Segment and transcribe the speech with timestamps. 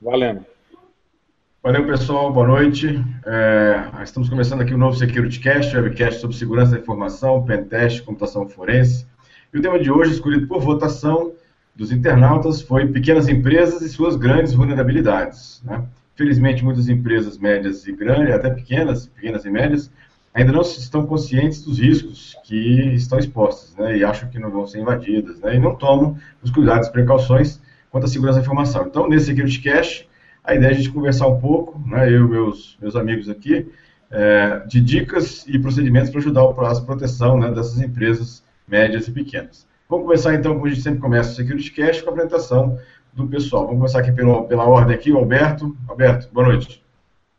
[0.00, 0.46] Valendo.
[1.60, 2.32] Valeu, pessoal.
[2.32, 3.04] Boa noite.
[3.26, 8.48] É, estamos começando aqui o novo Security Cast, webcast sobre segurança da informação, pentest, computação
[8.48, 9.04] forense.
[9.52, 11.32] E o tema de hoje, escolhido por votação
[11.74, 15.60] dos internautas, foi pequenas empresas e suas grandes vulnerabilidades.
[15.64, 15.84] Né?
[16.14, 19.90] Felizmente, muitas empresas médias e grandes, até pequenas, pequenas e médias,
[20.32, 24.66] ainda não estão conscientes dos riscos que estão expostos, né, e acham que não vão
[24.66, 27.60] ser invadidas, né, e não tomam os cuidados e precauções
[27.90, 28.86] quanto à segurança da informação.
[28.86, 30.06] Então, nesse Security Cash,
[30.44, 33.70] a ideia é a gente conversar um pouco, né, eu e meus, meus amigos aqui,
[34.10, 39.66] é, de dicas e procedimentos para ajudar a proteção né, dessas empresas médias e pequenas.
[39.88, 42.78] Vamos começar então, como a gente sempre começa o Security Cash, com a apresentação
[43.12, 43.64] do pessoal.
[43.64, 45.76] Vamos começar aqui pela, pela ordem aqui, o Alberto.
[45.88, 46.84] Alberto, boa noite.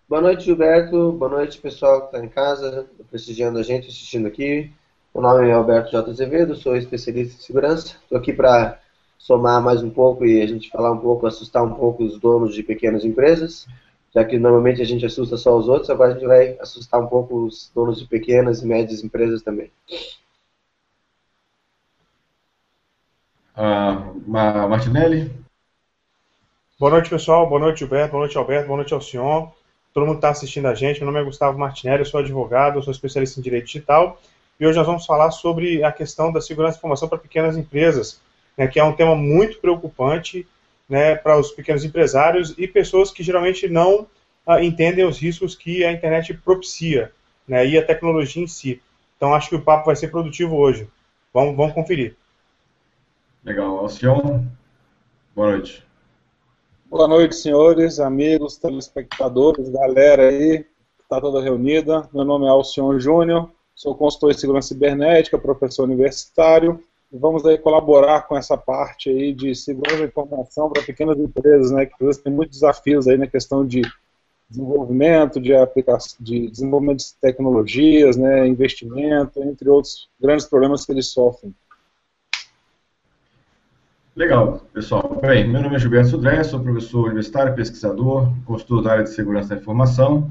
[0.08, 1.12] Boa noite, Gilberto.
[1.12, 4.72] Boa noite, pessoal que está em casa, prestigiando a gente, assistindo aqui.
[5.14, 6.10] Meu nome é Alberto J.
[6.10, 7.96] Azevedo, sou especialista em segurança.
[8.04, 8.80] Estou aqui para
[9.20, 12.56] somar mais um pouco e a gente falar um pouco, assustar um pouco os donos
[12.56, 13.68] de pequenas empresas,
[14.12, 17.06] já que normalmente a gente assusta só os outros, agora a gente vai assustar um
[17.06, 19.70] pouco os donos de pequenas e médias empresas também.
[23.56, 25.32] Uh, Martinelli?
[26.80, 27.48] Boa noite, pessoal.
[27.48, 28.12] Boa noite, Gilberto.
[28.12, 28.68] Boa noite, Alberto.
[28.68, 29.52] Boa noite ao senhor
[29.94, 31.00] todo mundo está assistindo a gente.
[31.00, 34.20] Meu nome é Gustavo Martinelli, eu sou advogado, eu sou especialista em direito digital
[34.60, 38.22] e hoje nós vamos falar sobre a questão da segurança de informação para pequenas empresas,
[38.60, 40.46] né, que é um tema muito preocupante
[40.90, 44.06] né, para os pequenos empresários e pessoas que geralmente não
[44.46, 47.14] ah, entendem os riscos que a internet propicia
[47.48, 48.82] né, e a tecnologia em si.
[49.16, 50.90] Então acho que o papo vai ser produtivo hoje.
[51.34, 52.18] Vamos, vamos conferir.
[53.46, 53.80] Legal.
[53.80, 54.44] Alcion,
[55.34, 55.88] boa noite.
[56.90, 60.66] Boa noite, senhores, amigos, telespectadores, galera aí,
[61.02, 62.10] está toda reunida.
[62.12, 68.22] Meu nome é Alcion Júnior, sou consultor em segurança cibernética, professor universitário, vamos aí colaborar
[68.28, 72.22] com essa parte aí de segurança da informação para pequenas empresas, né, que às vezes
[72.22, 73.82] tem muitos desafios aí na questão de
[74.50, 81.08] desenvolvimento, de aplicação, de desenvolvimento de tecnologias, né, investimento, entre outros grandes problemas que eles
[81.08, 81.54] sofrem.
[84.16, 85.18] Legal, pessoal.
[85.22, 89.56] Bem, meu nome é Gilberto Sudré, sou professor universitário, pesquisador, consultor da área de segurança
[89.56, 90.30] da informação.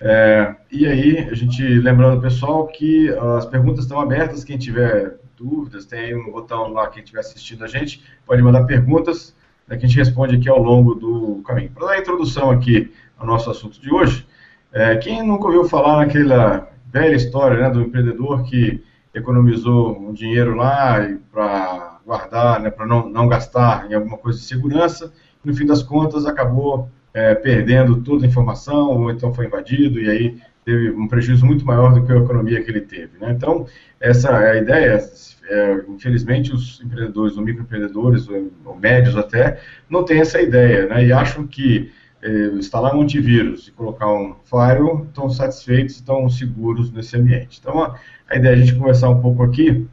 [0.00, 5.86] É, e aí, a gente, lembrando, pessoal, que as perguntas estão abertas, quem tiver dúvidas,
[5.86, 9.34] tem um botão lá, quem estiver assistindo a gente, pode mandar perguntas,
[9.66, 11.70] né, que a gente responde aqui ao longo do caminho.
[11.70, 14.26] Para dar a introdução aqui ao nosso assunto de hoje,
[14.72, 18.82] é, quem nunca ouviu falar naquela velha história né, do empreendedor que
[19.14, 20.98] economizou um dinheiro lá
[21.30, 25.12] para guardar, né, para não, não gastar em alguma coisa de segurança,
[25.44, 30.00] e no fim das contas acabou é, perdendo toda a informação, ou então foi invadido,
[30.00, 30.38] e aí
[30.68, 33.18] teve um prejuízo muito maior do que a economia que ele teve.
[33.18, 33.32] Né?
[33.32, 33.66] Então,
[33.98, 35.02] essa é a ideia.
[35.50, 39.58] É, infelizmente, os empreendedores, ou microempreendedores, ou médios até,
[39.88, 41.06] não têm essa ideia, né?
[41.06, 41.90] e acham que
[42.20, 47.58] é, instalar um antivírus e colocar um firewall estão satisfeitos, estão seguros nesse ambiente.
[47.58, 49.86] Então, a, a ideia é a gente conversar um pouco aqui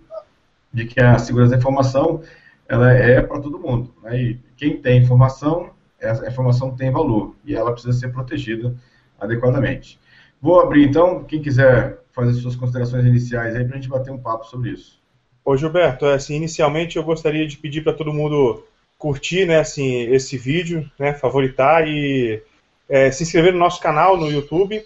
[0.74, 2.22] de que a segurança da informação
[2.68, 3.94] ela é para todo mundo.
[4.04, 4.22] Né?
[4.22, 8.76] E quem tem informação, essa informação tem valor e ela precisa ser protegida
[9.18, 9.98] adequadamente.
[10.42, 14.18] Vou abrir então, quem quiser fazer suas considerações iniciais aí para a gente bater um
[14.18, 15.00] papo sobre isso.
[15.44, 18.64] Ô Gilberto, é, assim, inicialmente eu gostaria de pedir para todo mundo
[18.98, 22.42] curtir né, assim, esse vídeo, né, favoritar e
[22.90, 24.84] é, se inscrever no nosso canal no YouTube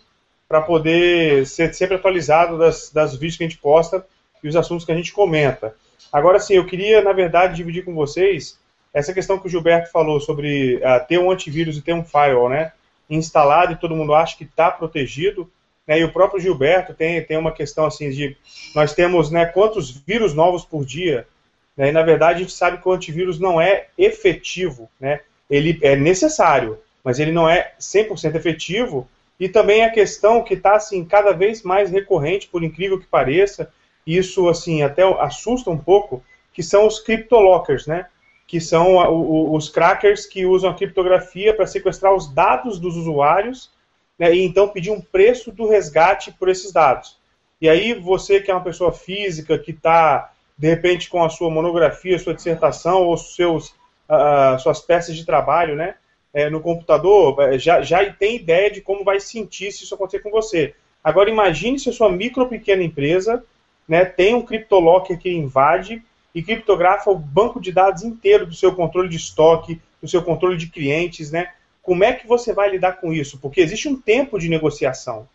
[0.47, 4.05] para poder ser sempre atualizado das, das vídeos que a gente posta
[4.43, 5.75] e os assuntos que a gente comenta.
[6.11, 8.57] Agora sim, eu queria, na verdade, dividir com vocês
[8.91, 12.49] essa questão que o Gilberto falou sobre uh, ter um antivírus e ter um firewall,
[12.49, 12.71] né?
[13.09, 15.49] Instalado e todo mundo acha que está protegido.
[15.87, 18.37] Né, e o próprio Gilberto tem, tem uma questão assim de
[18.75, 21.27] nós temos né, quantos vírus novos por dia,
[21.75, 25.79] né, e na verdade a gente sabe que o antivírus não é efetivo, né, ele
[25.81, 29.09] é necessário, mas ele não é 100% efetivo,
[29.39, 33.71] e também a questão que está assim, cada vez mais recorrente, por incrível que pareça,
[34.05, 38.05] isso assim até assusta um pouco, que são os cryptolockers, né?
[38.49, 43.69] Que são os crackers que usam a criptografia para sequestrar os dados dos usuários
[44.17, 47.15] né, e então pedir um preço do resgate por esses dados.
[47.61, 51.51] E aí você que é uma pessoa física que está de repente com a sua
[51.51, 53.69] monografia, sua dissertação ou seus
[54.09, 55.95] uh, suas peças de trabalho, né?
[56.33, 60.21] É, no computador, é, já, já tem ideia de como vai sentir se isso acontecer
[60.21, 60.75] com você.
[61.03, 63.43] Agora imagine se a sua micro pequena empresa
[63.87, 66.03] né, tem um criptolocker que invade
[66.33, 70.57] e criptografa o banco de dados inteiro do seu controle de estoque, do seu controle
[70.57, 71.51] de clientes, né?
[71.81, 73.39] Como é que você vai lidar com isso?
[73.39, 75.27] Porque existe um tempo de negociação,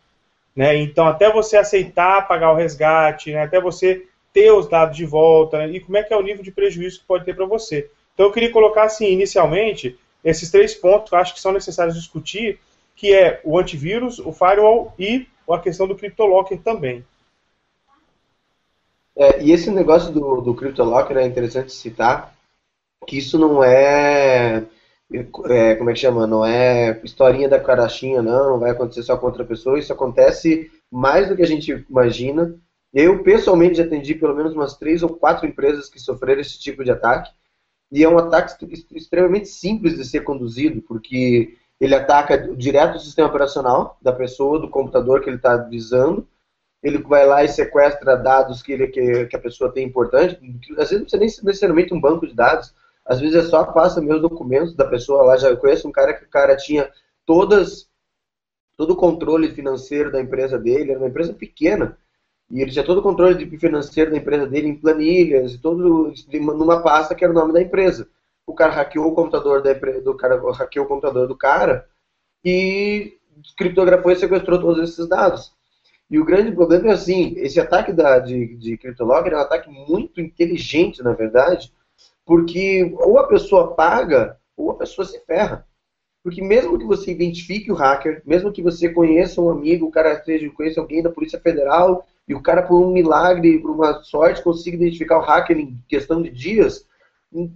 [0.54, 0.76] né?
[0.76, 3.42] Então, até você aceitar pagar o resgate, né?
[3.42, 5.68] até você ter os dados de volta, né?
[5.68, 7.90] e como é que é o nível de prejuízo que pode ter para você.
[8.12, 11.94] Então, eu queria colocar assim, inicialmente, esses três pontos que eu acho que são necessários
[11.94, 12.58] discutir,
[12.96, 17.04] que é o antivírus, o firewall e a questão do CryptoLocker também.
[19.16, 22.34] É, e esse negócio do, do CryptoLocker é interessante citar,
[23.06, 24.64] que isso não é,
[25.46, 29.16] é, como é que chama, não é historinha da carachinha, não, não vai acontecer só
[29.16, 32.54] com outra pessoa, isso acontece mais do que a gente imagina.
[32.92, 36.84] Eu, pessoalmente, já atendi pelo menos umas três ou quatro empresas que sofreram esse tipo
[36.84, 37.30] de ataque,
[37.92, 43.28] e é um ataque extremamente simples de ser conduzido, porque ele ataca direto o sistema
[43.28, 46.26] operacional da pessoa, do computador que ele está visando,
[46.84, 50.38] ele vai lá e sequestra dados que, ele, que, que, a pessoa tem importante,
[50.76, 52.74] às vezes não precisa nem necessariamente um banco de dados,
[53.06, 56.26] às vezes é só passa meus documentos da pessoa lá, já conheço um cara que
[56.26, 56.90] o cara tinha
[57.24, 57.88] todas
[58.76, 61.96] todo o controle financeiro da empresa dele, era uma empresa pequena,
[62.50, 67.14] e ele tinha todo o controle financeiro da empresa dele em planilhas, todo numa pasta
[67.14, 68.08] que era o nome da empresa.
[68.46, 71.88] O cara hackeou o computador da do cara, hackeou o computador do cara
[72.44, 73.16] e
[73.56, 75.53] criptografou e sequestrou todos esses dados.
[76.10, 79.70] E o grande problema é assim, esse ataque da, de, de CryptoLocker é um ataque
[79.70, 81.72] muito inteligente, na verdade,
[82.24, 85.66] porque ou a pessoa paga ou a pessoa se ferra.
[86.22, 90.14] Porque mesmo que você identifique o hacker, mesmo que você conheça um amigo, o cara
[90.14, 94.42] esteja, conheça alguém da Polícia Federal, e o cara, por um milagre, por uma sorte,
[94.42, 96.86] consiga identificar o hacker em questão de dias,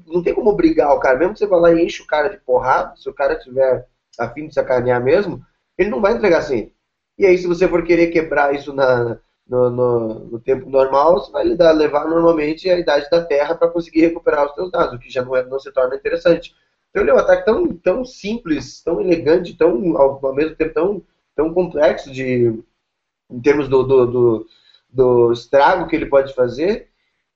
[0.06, 1.18] não tem como obrigar o cara.
[1.18, 3.86] Mesmo que você vá lá e enche o cara de porrada, se o cara tiver
[4.18, 5.42] a fim de sacanear mesmo,
[5.78, 6.72] ele não vai entregar assim.
[7.18, 9.18] E aí, se você for querer quebrar isso na,
[9.48, 11.44] no, no, no tempo normal, você vai
[11.74, 15.24] levar normalmente a idade da Terra para conseguir recuperar os seus dados, o que já
[15.24, 16.54] não, é, não se torna interessante.
[16.90, 21.02] Então ele é um ataque tão, tão simples, tão elegante, tão, ao, mesmo tempo tão,
[21.34, 22.54] tão complexo de,
[23.30, 24.46] em termos do, do, do,
[24.90, 26.88] do estrago que ele pode fazer,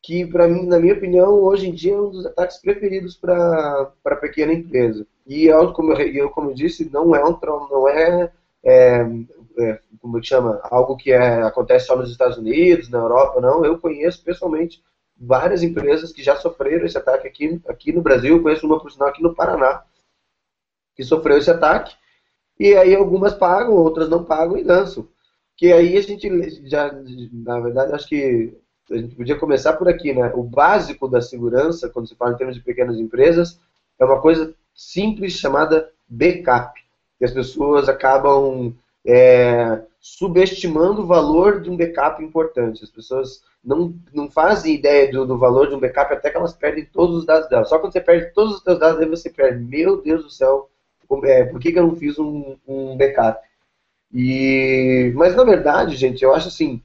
[0.03, 3.93] que para mim, na minha opinião, hoje em dia é um dos ataques preferidos para
[4.21, 5.07] pequena empresa.
[5.27, 7.39] E eu, como eu, como eu disse, não é um
[7.71, 8.33] não é,
[8.65, 9.05] é,
[9.59, 13.65] é como que chama, algo que é, acontece só nos Estados Unidos, na Europa, não.
[13.65, 14.83] Eu conheço pessoalmente
[15.17, 18.37] várias empresas que já sofreram esse ataque aqui, aqui no Brasil.
[18.37, 19.85] Eu conheço uma, por sinal, aqui no Paraná,
[20.95, 21.95] que sofreu esse ataque.
[22.59, 25.09] E aí algumas pagam, outras não pagam e dançam.
[25.57, 26.29] Que aí a gente
[26.69, 26.93] já,
[27.33, 28.57] na verdade, acho que
[28.91, 30.33] a gente podia começar por aqui, né?
[30.35, 33.61] O básico da segurança, quando se fala em termos de pequenas empresas,
[33.99, 36.81] é uma coisa simples chamada backup.
[37.19, 38.75] Que as pessoas acabam
[39.07, 42.85] é, subestimando o valor de um backup importante.
[42.85, 46.53] As pessoas não, não fazem ideia do, do, valor de um backup até que elas
[46.53, 47.69] perdem todos os dados delas.
[47.69, 49.65] Só quando você perde todos os seus dados, aí você perde.
[49.65, 50.71] Meu Deus do céu,
[51.25, 53.41] é, por que, que eu não fiz um, um backup?
[54.13, 56.83] E, mas na verdade, gente, eu acho assim,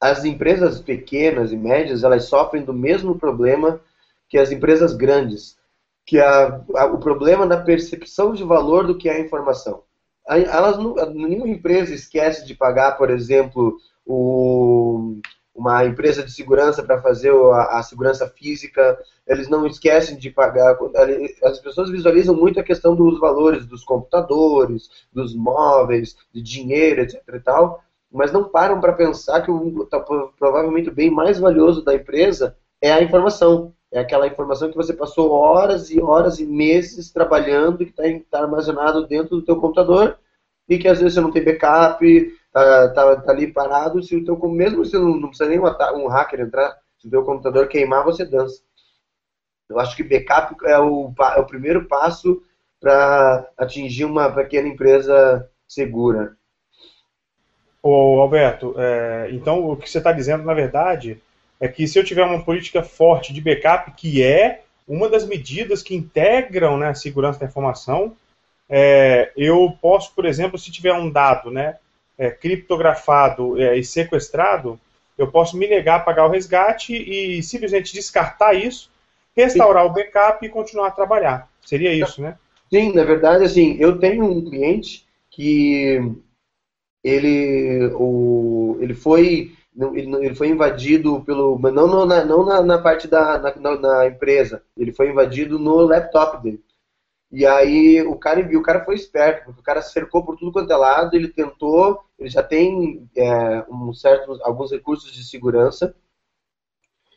[0.00, 3.80] as empresas pequenas e médias, elas sofrem do mesmo problema
[4.28, 5.56] que as empresas grandes,
[6.04, 9.82] que a, a, o problema na percepção de valor do que é a informação.
[10.28, 10.76] Elas,
[11.14, 15.20] nenhuma empresa esquece de pagar, por exemplo, o,
[15.54, 20.76] uma empresa de segurança para fazer a, a, segurança física, eles não esquecem de pagar.
[21.44, 27.22] As pessoas visualizam muito a questão dos valores dos computadores, dos móveis, de dinheiro, etc.
[27.34, 27.82] E tal,
[28.12, 32.56] mas não param para pensar que o tá, provavelmente o bem mais valioso da empresa
[32.80, 33.72] é a informação.
[33.90, 38.38] É aquela informação que você passou horas e horas e meses trabalhando e que está
[38.38, 40.18] tá armazenado dentro do teu computador
[40.68, 44.24] e que às vezes você não tem backup, tá, tá, tá ali parado, se o
[44.24, 48.04] teu, mesmo se não, não precisa nem um, hacker entrar, se o teu computador queimar,
[48.04, 48.62] você dança.
[49.68, 52.42] Eu acho que backup é o, é o primeiro passo
[52.80, 56.36] para atingir uma pequena empresa segura.
[57.82, 61.20] Ô, Alberto, é, então o que você está dizendo, na verdade,
[61.60, 65.82] é que se eu tiver uma política forte de backup, que é uma das medidas
[65.82, 68.16] que integram né, a segurança da informação,
[68.68, 71.76] é, eu posso, por exemplo, se tiver um dado né,
[72.18, 74.78] é, criptografado é, e sequestrado,
[75.16, 78.90] eu posso me negar a pagar o resgate e simplesmente descartar isso,
[79.34, 79.90] restaurar Sim.
[79.90, 81.48] o backup e continuar a trabalhar.
[81.64, 82.36] Seria isso, né?
[82.70, 86.00] Sim, na verdade, assim, eu tenho um cliente que
[87.02, 89.52] ele, o, ele foi
[89.94, 94.90] ele foi invadido pelo não, na, não na, na parte da na, na, empresa ele
[94.90, 96.60] foi invadido no laptop dele
[97.30, 100.72] e aí o cara o cara foi esperto porque o cara cercou por tudo quanto
[100.72, 105.94] é lado ele tentou ele já tem é, um certo alguns recursos de segurança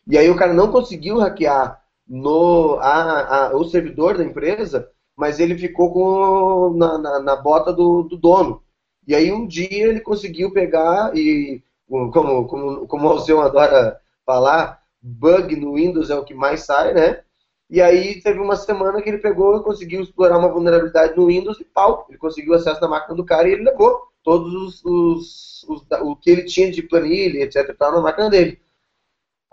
[0.08, 5.40] e aí o cara não conseguiu hackear no a, a, o servidor da empresa mas
[5.40, 8.64] ele ficou com na, na, na bota do, do dono
[9.10, 14.84] e aí um dia ele conseguiu pegar e, como, como, como o Alceu adora falar,
[15.02, 17.24] bug no Windows é o que mais sai, né?
[17.70, 21.60] E aí teve uma semana que ele pegou e conseguiu explorar uma vulnerabilidade no Windows
[21.60, 25.66] e pau, ele conseguiu acesso na máquina do cara e ele levou todos os, os,
[25.70, 28.60] os o que ele tinha de planilha, etc, tal, na máquina dele.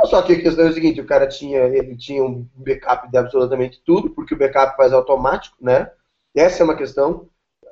[0.05, 3.17] Só que a questão é o seguinte, o cara tinha, ele tinha um backup de
[3.17, 5.91] absolutamente tudo, porque o backup faz automático, né?
[6.35, 7.29] Essa é uma questão.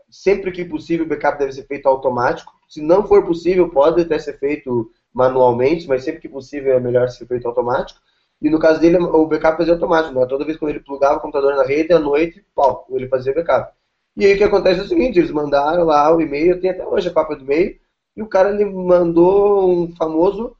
[0.09, 2.53] Sempre que possível, o backup deve ser feito automático.
[2.69, 7.09] Se não for possível, pode até ser feito manualmente, mas sempre que possível é melhor
[7.09, 8.01] ser feito automático.
[8.45, 10.27] E no caso dele, o backup fazia automático, né?
[10.27, 13.73] Toda vez que ele plugava o computador na rede, à noite, pau, ele fazia backup.
[14.15, 16.87] E aí o que acontece é o seguinte, eles mandaram lá o e-mail, tenho até
[16.87, 17.81] hoje a cópia do e-mail,
[18.15, 20.55] e o cara ele mandou um famoso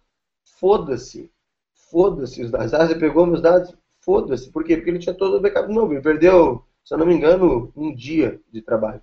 [0.59, 1.31] foda-se.
[1.91, 2.73] Foda-se os dados.
[2.73, 3.77] Ah, você pegou meus dados?
[4.01, 4.51] Foda-se.
[4.51, 4.77] Por quê?
[4.77, 5.93] Porque ele tinha todo o backup novo.
[5.93, 9.03] Ele perdeu, se eu não me engano, um dia de trabalho.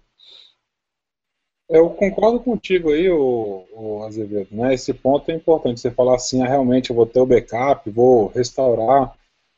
[1.72, 4.50] Eu concordo contigo aí, o, o Azevedo.
[4.52, 4.74] Né?
[4.74, 5.80] Esse ponto é importante.
[5.80, 9.16] Você falar assim, ah, realmente eu vou ter o backup, vou restaurar.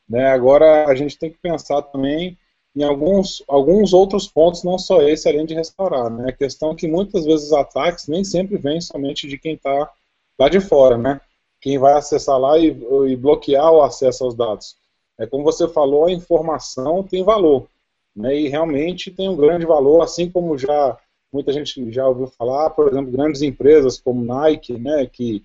[0.08, 0.28] Né?
[0.28, 2.38] Agora a gente tem que pensar também
[2.76, 6.12] em alguns, alguns outros pontos, não só esse, além de restaurar.
[6.12, 6.30] Né?
[6.30, 9.92] A questão é que muitas vezes os ataques nem sempre vêm somente de quem está
[10.40, 11.20] lá de fora, né?
[11.60, 12.68] Quem vai acessar lá e,
[13.08, 14.76] e, bloquear o acesso aos dados.
[15.18, 17.68] É como você falou, a informação tem valor.
[18.16, 18.38] Né?
[18.38, 20.96] E realmente tem um grande valor, assim como já
[21.34, 25.44] muita gente já ouviu falar, por exemplo, grandes empresas como Nike, né, que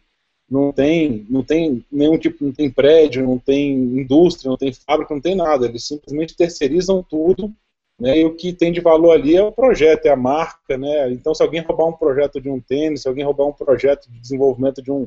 [0.50, 5.14] não tem, não tem nenhum tipo, não tem prédio, não tem indústria, não tem fábrica,
[5.14, 5.66] não tem nada.
[5.66, 7.52] Eles simplesmente terceirizam tudo,
[8.00, 8.18] né?
[8.18, 11.12] E o que tem de valor ali é o projeto, é a marca, né?
[11.12, 14.18] Então, se alguém roubar um projeto de um tênis, se alguém roubar um projeto de
[14.21, 15.07] desenvolvimento de um,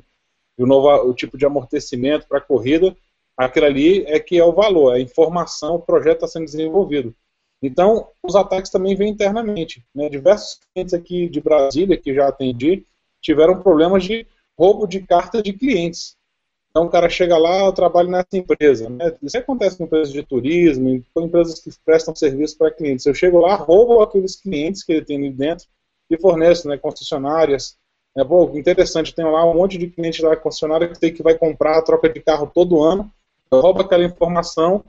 [0.57, 2.95] de um novo tipo de amortecimento para a corrida,
[3.35, 7.15] aquilo ali é que é o valor, é a informação, o projeto está sendo desenvolvido.
[7.61, 9.83] Então, os ataques também vêm internamente.
[9.93, 10.09] Né?
[10.09, 12.83] Diversos clientes aqui de Brasília que já atendi
[13.21, 14.25] tiveram problemas de
[14.57, 16.17] roubo de carta de clientes.
[16.71, 18.89] Então o cara chega lá, eu trabalho nessa empresa.
[18.89, 19.13] Né?
[19.21, 23.05] Isso acontece com empresas de turismo, com empresas que prestam serviço para clientes.
[23.05, 25.67] Eu chego lá, roubo aqueles clientes que ele tem ali dentro
[26.09, 27.77] e forneço, né, concessionárias.
[28.17, 31.37] É bom, interessante, tem lá um monte de cliente da concessionária que tem que vai
[31.37, 33.09] comprar troca de carro todo ano.
[33.49, 34.83] Eu roubo aquela informação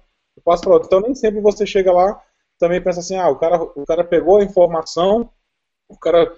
[0.45, 0.87] para outro.
[0.87, 2.21] Então nem sempre você chega lá
[2.63, 5.29] também pensa assim, ah, o cara, o cara pegou a informação,
[5.89, 6.33] o cara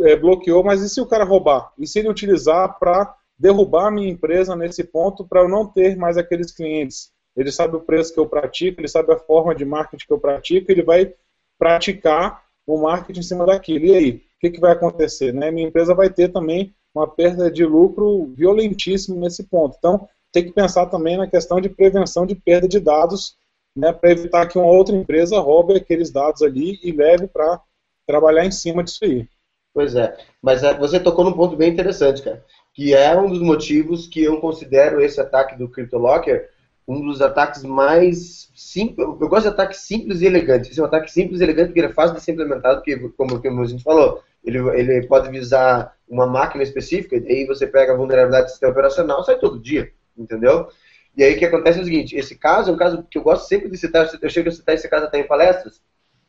[0.00, 1.74] é, bloqueou, mas e se o cara roubar?
[1.78, 5.94] E se ele utilizar para derrubar a minha empresa nesse ponto para eu não ter
[5.94, 7.12] mais aqueles clientes?
[7.36, 10.18] Ele sabe o preço que eu pratico, ele sabe a forma de marketing que eu
[10.18, 11.12] pratico, ele vai
[11.58, 13.84] praticar o marketing em cima daquilo.
[13.84, 15.34] E aí, o que, que vai acontecer?
[15.34, 15.50] Né?
[15.50, 19.76] Minha empresa vai ter também uma perda de lucro violentíssima nesse ponto.
[19.78, 23.36] Então, tem que pensar também na questão de prevenção de perda de dados,
[23.78, 27.60] né, para evitar que uma outra empresa roube aqueles dados ali e leve para
[28.06, 29.28] trabalhar em cima disso aí.
[29.72, 32.44] Pois é, mas é, você tocou num ponto bem interessante, cara,
[32.74, 36.50] que é um dos motivos que eu considero esse ataque do CryptoLocker
[36.88, 39.06] um dos ataques mais simples.
[39.06, 40.70] Eu gosto de ataques simples e elegantes.
[40.70, 42.96] Esse é um ataque simples e elegante porque ele é fácil de ser implementado, porque,
[43.10, 47.66] como, como a gente falou, ele, ele pode visar uma máquina específica, e aí você
[47.66, 50.68] pega a vulnerabilidade do sistema operacional, sai todo dia, entendeu?
[51.16, 53.22] E aí o que acontece é o seguinte: esse caso é um caso que eu
[53.22, 55.80] gosto sempre de citar, eu chego a citar esse caso até em palestras,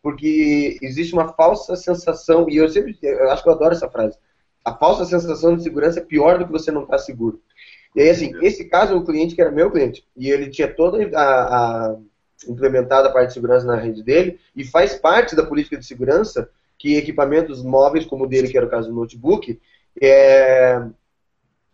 [0.02, 4.18] porque existe uma falsa sensação, e eu sempre, eu acho que eu adoro essa frase,
[4.64, 7.42] a falsa sensação de segurança é pior do que você não estar tá seguro.
[7.96, 10.68] E aí, assim, esse caso é um cliente que era meu cliente, e ele tinha
[10.68, 11.98] toda a, a
[12.48, 16.50] implementada a parte de segurança na rede dele, e faz parte da política de segurança
[16.78, 19.60] que equipamentos móveis, como o dele, que era o caso do notebook,
[20.02, 20.82] é,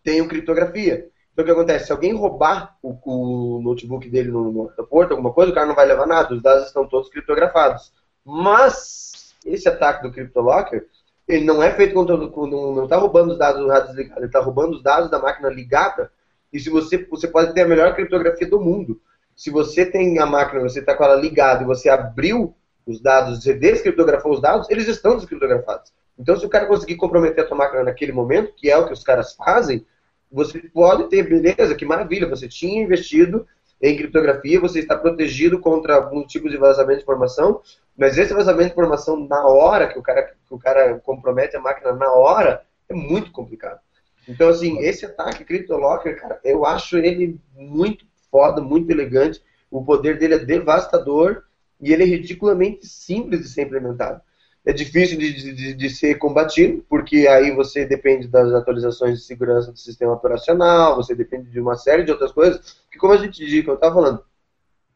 [0.02, 1.08] tenham criptografia.
[1.36, 1.84] Então o que acontece?
[1.84, 5.74] Se alguém roubar o, o notebook dele no, no aeroporto, alguma coisa, o cara não
[5.74, 7.92] vai levar nada, os dados estão todos criptografados.
[8.24, 10.86] Mas esse ataque do CryptoLocker,
[11.28, 12.16] ele não é feito quando
[12.50, 15.50] não está roubando os dados do rádio desligado, ele está roubando os dados da máquina
[15.50, 16.10] ligada.
[16.50, 18.98] E se você, você pode ter a melhor criptografia do mundo.
[19.36, 23.42] Se você tem a máquina, você está com ela ligada e você abriu os dados,
[23.42, 25.92] você descriptografou os dados, eles estão descriptografados.
[26.18, 28.94] Então, se o cara conseguir comprometer a tua máquina naquele momento, que é o que
[28.94, 29.84] os caras fazem,
[30.30, 33.46] você pode ter, beleza, que maravilha, você tinha investido
[33.80, 37.60] em criptografia, você está protegido contra algum tipo de vazamento de informação,
[37.96, 41.60] mas esse vazamento de informação na hora que o cara, que o cara compromete a
[41.60, 43.80] máquina na hora é muito complicado.
[44.28, 49.42] Então, assim, esse ataque CryptoLocker, cara, eu acho ele muito foda, muito elegante.
[49.70, 51.44] O poder dele é devastador
[51.80, 54.20] e ele é ridiculamente simples de ser implementado
[54.66, 59.70] é difícil de, de, de, ser combatido, porque aí você depende das atualizações de segurança
[59.70, 63.38] do sistema operacional, você depende de uma série de outras coisas, que como a gente
[63.46, 64.24] disse, como eu estava falando,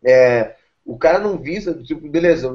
[0.04, 2.50] é, o cara não visa, tipo, beleza,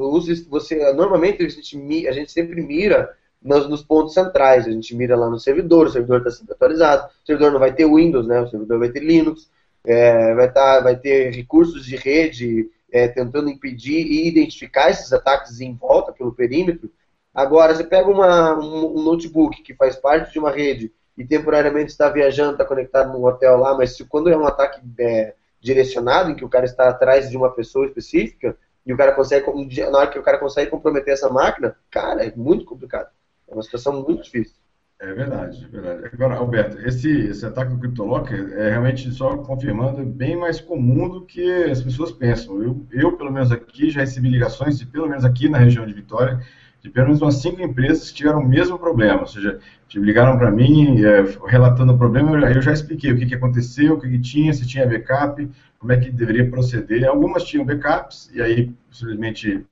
[0.49, 5.15] você, normalmente a gente, a gente sempre mira nos, nos, pontos centrais, a gente mira
[5.15, 8.41] lá no servidor, o servidor está sendo atualizado, o servidor não vai ter Windows, né,
[8.41, 9.49] o servidor vai ter Linux,
[9.85, 15.61] é, vai, tá, vai ter recursos de rede é, tentando impedir e identificar esses ataques
[15.61, 16.91] em volta pelo perímetro.
[17.35, 22.09] Agora, você pega uma, um, notebook que faz parte de uma rede e temporariamente está
[22.09, 26.35] viajando, está conectado num hotel lá, mas se, quando é um ataque é, direcionado, em
[26.35, 29.45] que o cara está atrás de uma pessoa específica, e o cara consegue,
[29.91, 33.09] na hora que o cara consegue comprometer essa máquina, cara, é muito complicado.
[33.49, 34.55] É uma situação muito difícil.
[34.97, 36.09] É verdade, é verdade.
[36.13, 41.09] Agora, Alberto, esse, esse ataque do CryptoLocker é realmente só confirmando é bem mais comum
[41.09, 42.63] do que as pessoas pensam.
[42.63, 45.93] Eu, eu, pelo menos aqui, já recebi ligações, de, pelo menos aqui na região de
[45.93, 46.39] Vitória,
[46.85, 49.21] de pelo menos umas cinco empresas que tiveram o mesmo problema.
[49.21, 49.59] Ou seja,
[49.95, 53.99] ligaram para mim é, relatando o problema, eu já expliquei o que, que aconteceu, o
[53.99, 55.49] que, que tinha, se tinha backup,
[55.79, 57.03] como é que deveria proceder.
[57.07, 59.65] Algumas tinham backups, e aí simplesmente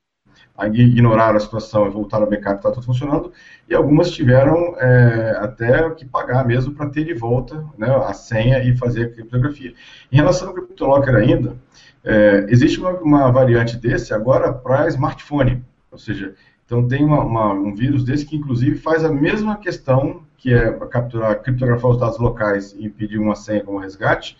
[0.72, 3.32] ignoraram a situação e voltaram ao backup, está tudo funcionando,
[3.68, 8.58] e algumas tiveram é, até que pagar mesmo para ter de volta né, a senha
[8.58, 9.72] e fazer a criptografia.
[10.10, 11.56] Em relação ao CryptoLocker ainda,
[12.02, 17.52] é, existe uma, uma, variante desse agora para smartphone, ou seja, então tem uma, uma,
[17.52, 22.18] um vírus desse que inclusive faz a mesma questão, que é capturar, criptografar os dados
[22.18, 24.36] locais e pedir uma senha como resgate,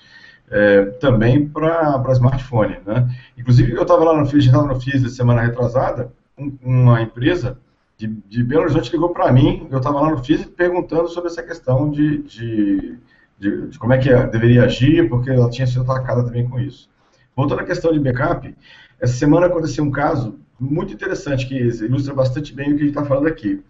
[0.51, 2.79] é, também para smartphone.
[2.85, 3.09] Né?
[3.37, 7.59] Inclusive, eu estava lá no FIS, estava no FIS semana retrasada, um, uma empresa
[7.97, 11.43] de, de, Belo Horizonte ligou para mim, eu estava lá no FIS perguntando sobre essa
[11.43, 12.99] questão de, de,
[13.39, 16.89] de, de como é que deveria agir, porque ela tinha sido atacada também com isso.
[17.37, 18.55] Voltando à questão de backup,
[19.01, 22.89] essa semana aconteceu um caso muito interessante que ilustra bastante bem o que a gente
[22.89, 23.63] está falando aqui.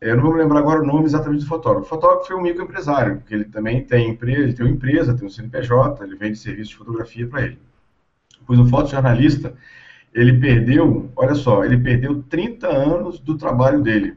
[0.00, 1.86] Eu não vou me lembrar agora o nome exatamente do fotógrafo.
[1.86, 5.26] O fotógrafo foi um microempresário, que ele também tem empresa, ele tem uma empresa, tem
[5.26, 7.58] um CNPJ, ele vende serviço de fotografia para ele.
[8.46, 9.54] Pois o fotojornalista,
[10.14, 14.16] ele perdeu, olha só, ele perdeu 30 anos do trabalho dele.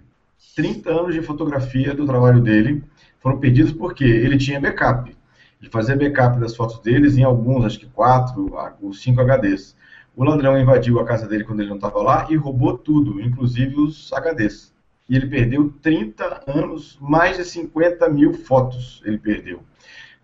[0.56, 2.84] 30 anos de fotografia do trabalho dele
[3.20, 5.16] foram perdidos porque ele tinha backup.
[5.60, 9.76] Ele fazia backup das fotos deles em alguns, acho que 4 ou 5 HDs.
[10.16, 13.80] O ladrão invadiu a casa dele quando ele não estava lá e roubou tudo, inclusive
[13.80, 14.72] os HDs
[15.12, 19.62] e ele perdeu 30 anos, mais de 50 mil fotos ele perdeu.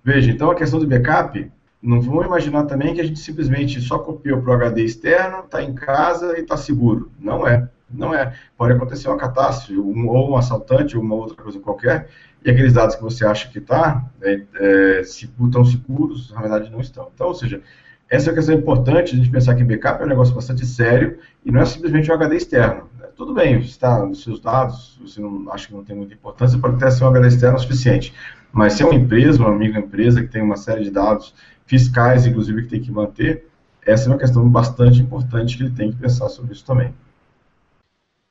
[0.02, 4.00] Veja, então a questão do backup, não vamos imaginar também que a gente simplesmente só
[4.00, 7.12] copiou para o HD externo, está em casa e está seguro.
[7.19, 8.34] Não é, não é.
[8.58, 12.08] Pode acontecer uma catástrofe, um, ou um assaltante, ou uma outra coisa qualquer,
[12.45, 16.80] e aqueles dados que você acha que está, é, é, estão seguros, na verdade não
[16.80, 17.12] estão.
[17.13, 17.62] Então, ou seja,
[18.10, 21.20] essa é uma questão importante, a gente pensar que backup é um negócio bastante sério,
[21.46, 25.52] e não é simplesmente um HD externo tudo bem, está nos seus dados, você não
[25.52, 28.13] acha que não tem muita importância, pode ter ser um HD externo suficiente.
[28.54, 31.34] Mas se é uma empresa, uma amiga empresa que tem uma série de dados
[31.65, 33.48] fiscais, inclusive, que tem que manter,
[33.86, 36.93] essa é uma questão bastante importante que ele tem que pensar sobre isso também.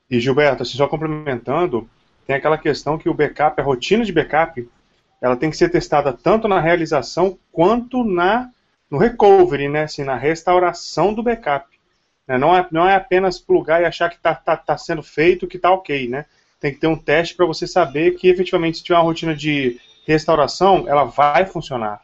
[0.09, 1.89] E Gilberto, assim, só complementando,
[2.25, 4.69] tem aquela questão que o backup, a rotina de backup,
[5.21, 8.51] ela tem que ser testada tanto na realização quanto na
[8.91, 11.67] no recovery, né, assim, na restauração do backup.
[12.27, 12.39] Né?
[12.39, 15.57] Não, é, não é apenas plugar e achar que está tá, tá sendo feito, que
[15.57, 16.27] está ok, né?
[16.59, 19.79] Tem que ter um teste para você saber que efetivamente se tiver uma rotina de
[20.07, 22.01] restauração, ela vai funcionar.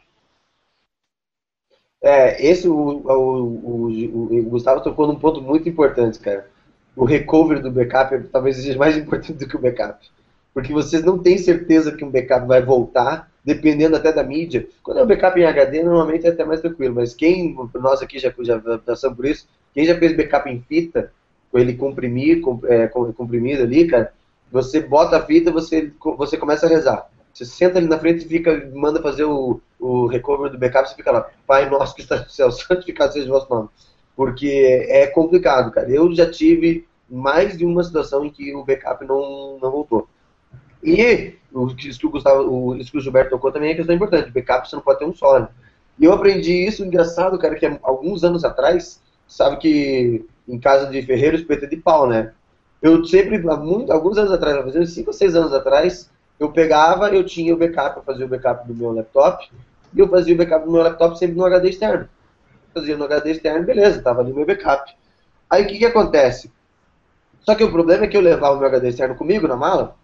[2.01, 6.49] É, esse o, o, o, o, Gustavo tocou num ponto muito importante, cara.
[6.95, 10.05] O recovery do backup talvez seja mais importante do que o backup.
[10.53, 14.67] Porque vocês não têm certeza que um backup vai voltar, dependendo até da mídia.
[14.83, 18.19] Quando é um backup em HD, normalmente é até mais tranquilo, mas quem, nós aqui
[18.19, 21.11] já, já passamos por isso, quem já fez backup em fita,
[21.51, 24.13] com ele comprimir, com, é, comprimido ali, cara,
[24.51, 27.09] você bota a fita, você, você começa a rezar.
[27.33, 30.95] Você senta ali na frente e fica, manda fazer o, o recovery do backup, você
[30.95, 33.69] fica lá, Pai nosso que está no céu, santificado seja o vosso nome.
[34.15, 35.89] Porque é complicado, cara.
[35.89, 40.07] Eu já tive mais de uma situação em que o backup não, não voltou.
[40.83, 44.31] E o, que o Gustavo, o, que o Gilberto tocou também é questão importante.
[44.31, 45.39] Backup você não pode ter um só.
[45.39, 45.47] Né?
[45.99, 51.01] E eu aprendi isso, engraçado, cara, que alguns anos atrás, sabe que em casa de
[51.01, 52.33] ferreiro espeta de pau, né?
[52.81, 57.23] Eu sempre, muito, alguns anos atrás, fazendo 5 ou 6 anos atrás, eu pegava, eu
[57.23, 59.49] tinha o backup, eu fazia o backup do meu laptop,
[59.93, 62.09] e eu fazia o backup do meu laptop sempre no HD externo.
[62.73, 64.93] Fazia no HD externo, beleza, tava ali meu backup.
[65.49, 66.51] Aí o que que acontece?
[67.41, 69.95] Só que o problema é que eu levava o meu HD externo comigo na mala,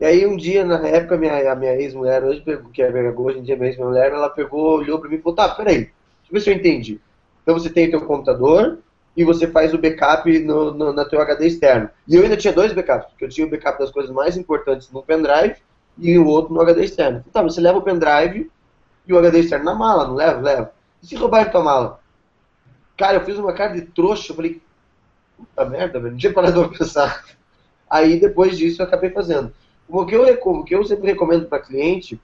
[0.00, 3.42] e aí um dia, na época, minha, a minha ex-mulher, hoje, que é hoje em
[3.42, 5.92] dia minha ex-mulher, ela pegou, olhou pra mim e falou, tá, peraí, deixa
[6.28, 7.00] eu ver se eu entendi.
[7.42, 8.78] Então você tem o teu computador
[9.16, 11.90] e você faz o backup no, no, na teu HD externo.
[12.06, 14.90] E eu ainda tinha dois backups, porque eu tinha o backup das coisas mais importantes
[14.92, 15.56] no pendrive
[15.98, 17.24] e o outro no HD externo.
[17.28, 18.48] Então, tá, você leva o pendrive
[19.06, 20.40] e o HD externo na mala, não leva?
[20.40, 20.72] Leva.
[21.02, 22.00] E se roubar tua mala?
[22.96, 24.62] Cara, eu fiz uma cara de trouxa, eu falei,
[25.36, 27.24] puta merda, velho, não tinha parado pra pensar.
[27.90, 29.52] Aí depois disso eu acabei fazendo.
[29.88, 32.20] O que eu, o que eu sempre recomendo para cliente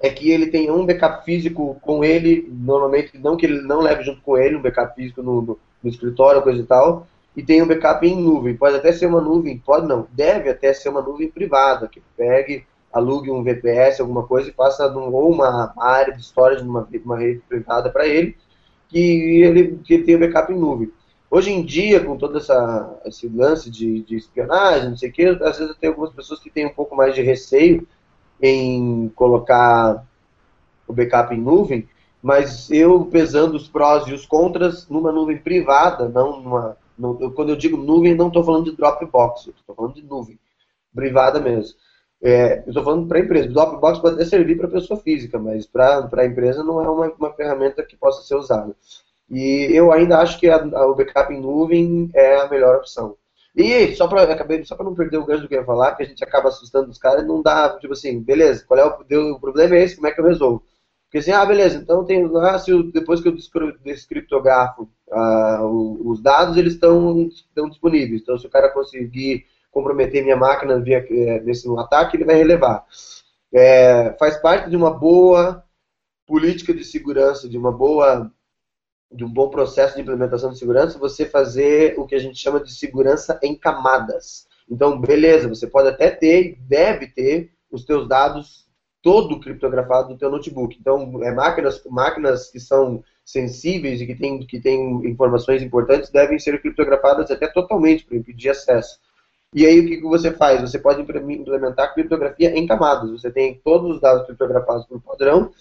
[0.00, 4.02] é que ele tenha um backup físico com ele, normalmente não que ele não leve
[4.02, 7.62] junto com ele um backup físico no, no, no escritório, coisa e tal, e tem
[7.62, 8.56] um backup em nuvem.
[8.56, 12.66] Pode até ser uma nuvem, pode não, deve até ser uma nuvem privada, que pegue,
[12.92, 17.18] alugue um VPS, alguma coisa, e faça num, ou uma área de storage numa uma
[17.18, 18.36] rede privada para ele,
[18.88, 20.90] que ele, que ele tenha um backup em nuvem.
[21.34, 25.24] Hoje em dia, com todo essa, esse lance de, de espionagem, não sei o que,
[25.24, 27.88] às vezes tem algumas pessoas que têm um pouco mais de receio
[28.38, 30.06] em colocar
[30.86, 31.88] o backup em nuvem,
[32.22, 36.76] mas eu pesando os prós e os contras numa nuvem privada, não numa.
[36.98, 40.38] No, quando eu digo nuvem, não estou falando de Dropbox, estou falando de nuvem,
[40.94, 41.78] privada mesmo.
[42.22, 43.48] É, eu estou falando para a empresa.
[43.48, 47.32] Dropbox pode até servir para pessoa física, mas para a empresa não é uma, uma
[47.32, 48.76] ferramenta que possa ser usada.
[49.30, 53.16] E eu ainda acho que a, a, o backup em nuvem é a melhor opção.
[53.54, 55.94] E só para acabei só para não perder o gancho do que eu ia falar,
[55.94, 59.04] que a gente acaba assustando os caras, não dá, tipo assim, beleza, qual é o,
[59.04, 60.64] deu, o problema é esse, como é que eu resolvo?
[61.04, 63.36] Porque assim, ah, beleza, então tem lá, se eu, depois que eu
[63.84, 67.28] descriptografo ah, os dados, eles estão
[67.68, 68.22] disponíveis.
[68.22, 72.86] Então, se o cara conseguir comprometer minha máquina via, é, nesse ataque, ele vai relevar.
[73.52, 75.62] É, faz parte de uma boa
[76.26, 78.32] política de segurança, de uma boa
[79.12, 82.60] de um bom processo de implementação de segurança, você fazer o que a gente chama
[82.60, 84.46] de segurança em camadas.
[84.70, 88.66] Então, beleza, você pode até ter, deve ter os teus dados
[89.02, 90.76] todo criptografado no teu notebook.
[90.80, 96.38] Então, é, máquinas, máquinas que são sensíveis e que têm que tem informações importantes devem
[96.38, 98.98] ser criptografadas até totalmente para impedir acesso.
[99.54, 100.62] E aí o que, que você faz?
[100.62, 103.10] Você pode implementar criptografia em camadas.
[103.10, 105.52] Você tem todos os dados criptografados por padrão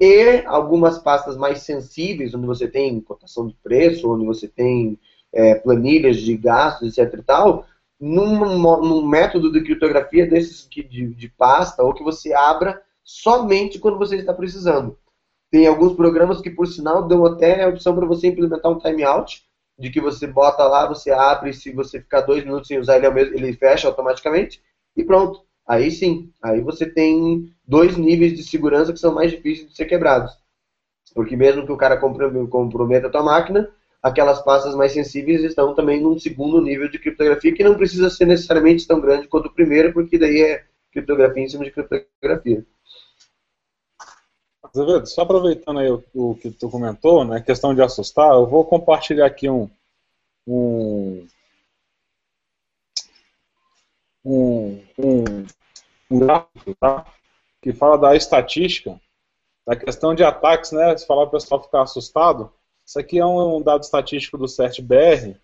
[0.00, 4.98] e algumas pastas mais sensíveis, onde você tem cotação de preço, onde você tem
[5.30, 7.66] é, planilhas de gastos, etc e tal,
[8.00, 13.78] num, num método de criptografia desses que, de, de pasta, ou que você abra somente
[13.78, 14.98] quando você está precisando.
[15.50, 19.44] Tem alguns programas que, por sinal, dão até a opção para você implementar um timeout,
[19.78, 23.06] de que você bota lá, você abre, se você ficar dois minutos sem usar ele,
[23.06, 24.62] é ele fecha automaticamente,
[24.96, 25.42] e pronto.
[25.70, 29.84] Aí sim, aí você tem dois níveis de segurança que são mais difíceis de ser
[29.84, 30.36] quebrados.
[31.14, 33.70] Porque mesmo que o cara comprometa a tua máquina,
[34.02, 38.26] aquelas pastas mais sensíveis estão também num segundo nível de criptografia que não precisa ser
[38.26, 42.66] necessariamente tão grande quanto o primeiro, porque daí é criptografia em cima de criptografia.
[44.64, 48.64] Azevedo, só aproveitando aí o, o, que tu comentou, né, questão de assustar, eu vou
[48.64, 49.70] compartilhar aqui um,
[50.48, 51.28] um,
[54.24, 55.46] um, um,
[56.10, 57.06] um gráfico, tá,
[57.62, 59.00] que fala da estatística,
[59.66, 62.50] da questão de ataques, né, se falar o pessoal ficar assustado,
[62.84, 65.36] isso aqui é um dado estatístico do CERT-BR.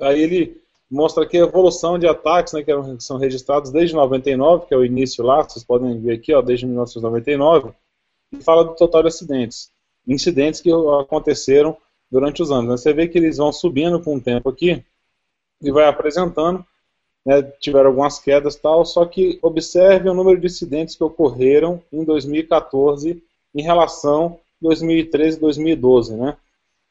[0.00, 4.74] Aí ele mostra aqui a evolução de ataques, né, que são registrados desde 99, que
[4.74, 7.72] é o início lá, vocês podem ver aqui, ó, desde 1999,
[8.30, 9.72] e fala do total de acidentes.
[10.06, 11.76] Incidentes que aconteceram
[12.10, 12.70] durante os anos.
[12.70, 12.76] Né?
[12.76, 14.84] Você vê que eles vão subindo com o tempo aqui
[15.60, 16.64] e vai apresentando,
[17.24, 22.04] né, tiveram algumas quedas tal, só que observe o número de incidentes que ocorreram em
[22.04, 23.22] 2014
[23.54, 26.36] em relação 2013 e 2012, né?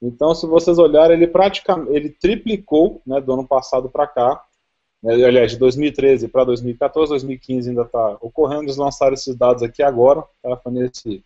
[0.02, 4.44] Então, se vocês olharem, ele praticamente ele triplicou né, do ano passado para cá.
[5.02, 8.64] Né, aliás, de 2013 para 2014, 2015 ainda está ocorrendo.
[8.64, 11.24] Eles lançaram esses dados aqui agora, tá, foi nesse,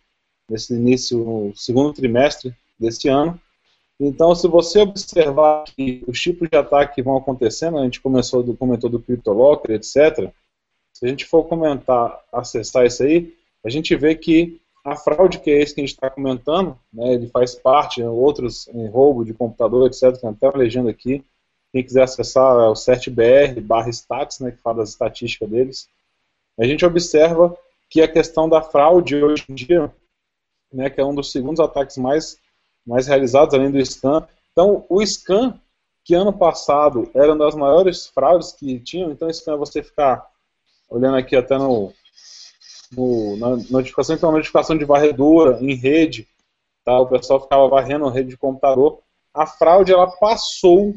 [0.48, 3.38] nesse início, no segundo trimestre deste ano.
[4.00, 8.42] Então, se você observar que os tipos de ataque que vão acontecendo, a gente começou
[8.42, 10.32] do, comentou do CryptoLocker, etc.
[10.92, 13.34] Se a gente for comentar, acessar isso aí,
[13.64, 17.14] a gente vê que a fraude, que é esse que a gente está comentando, né,
[17.14, 21.24] ele faz parte, né, outros em roubo de computador, etc., tem até uma legenda aqui.
[21.72, 25.88] Quem quiser acessar é o CertBR barra stats, né, que fala das estatísticas deles.
[26.58, 27.56] A gente observa
[27.90, 29.92] que a questão da fraude hoje em dia,
[30.72, 32.38] né, que é um dos segundos ataques mais,
[32.88, 34.26] mais realizados, além do scan.
[34.50, 35.60] Então, o scan,
[36.02, 40.26] que ano passado era uma das maiores fraudes que tinham, então scan é você ficar
[40.88, 41.92] olhando aqui até no,
[42.90, 46.26] no, na notificação, então, notificação de varredura em rede,
[46.82, 46.98] tá?
[46.98, 49.00] o pessoal ficava varrendo rede de computador.
[49.34, 50.94] A fraude ela passou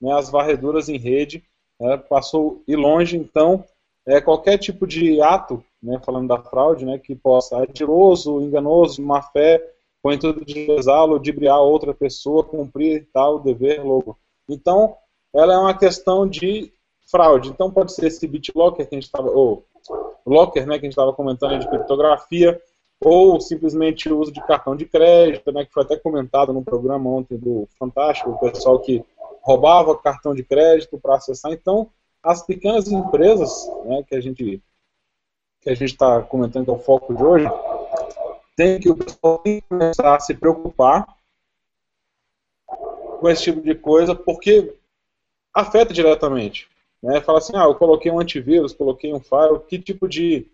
[0.00, 1.42] né, as varreduras em rede,
[1.80, 3.64] né, passou e longe, então
[4.06, 9.22] é, qualquer tipo de ato, né, falando da fraude, né, que possa adiroso, enganoso, má
[9.22, 9.62] fé,
[10.02, 14.18] com o intuito de lesá-lo, de briar outra pessoa, cumprir tal dever logo.
[14.48, 14.96] Então,
[15.34, 16.72] ela é uma questão de
[17.10, 17.50] fraude.
[17.50, 19.64] Então, pode ser esse BitLocker que a gente estava, ou
[20.26, 22.60] locker, né, que a gente estava comentando de criptografia,
[23.00, 27.10] ou simplesmente o uso de cartão de crédito, né, que foi até comentado no programa
[27.10, 29.04] ontem do Fantástico, o pessoal que
[29.42, 31.52] roubava cartão de crédito para acessar.
[31.52, 31.88] Então,
[32.22, 34.62] as pequenas empresas, né, que a gente
[35.60, 37.46] que a gente está comentando que é o foco de hoje,
[38.58, 41.06] tem que o pessoal que começar a se preocupar
[42.66, 44.74] com esse tipo de coisa, porque
[45.54, 46.68] afeta diretamente.
[47.00, 47.20] Né?
[47.20, 50.48] Fala assim, ah, eu coloquei um antivírus, coloquei um firewall, que tipo de,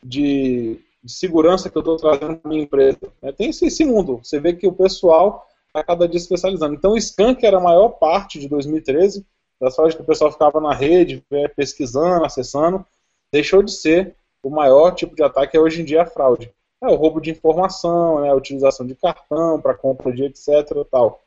[0.00, 3.00] de, de segurança que eu estou trazendo para minha empresa?
[3.20, 3.32] Né?
[3.32, 4.20] Tem esse, esse, mundo.
[4.22, 6.74] Você vê que o pessoal está cada dia especializando.
[6.76, 9.26] Então, o Skank era a maior parte de 2013,
[9.60, 12.86] das falas que o pessoal ficava na rede, né, pesquisando, acessando,
[13.32, 16.52] deixou de ser o maior tipo de ataque é hoje em dia a fraude.
[16.80, 20.48] É o roubo de informação, né, a utilização de cartão para compra de etc.
[20.90, 21.20] Tal.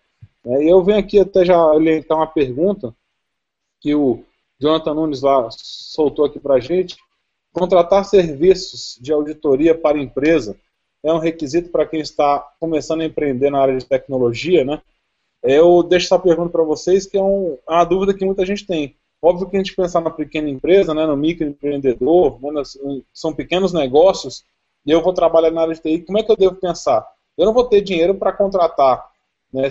[0.46, 2.96] É, e eu venho aqui até já elencar uma pergunta
[3.80, 4.24] que o
[4.60, 6.96] Jonathan Nunes lá soltou aqui para a gente.
[7.52, 10.56] Contratar serviços de auditoria para empresa
[11.04, 14.82] é um requisito para quem está começando a empreender na área de tecnologia, né?
[15.44, 18.66] Eu deixo essa pergunta para vocês, que é, um, é, uma dúvida que muita gente
[18.66, 18.96] tem.
[19.20, 22.62] Óbvio que a gente pensar na pequena empresa, né, no microempreendedor, né,
[23.14, 24.44] são pequenos negócios,
[24.89, 27.06] eu vou trabalhar na área de TI, como é que eu devo pensar?
[27.38, 29.12] Eu não vou ter dinheiro para contratar
[29.54, 29.70] né,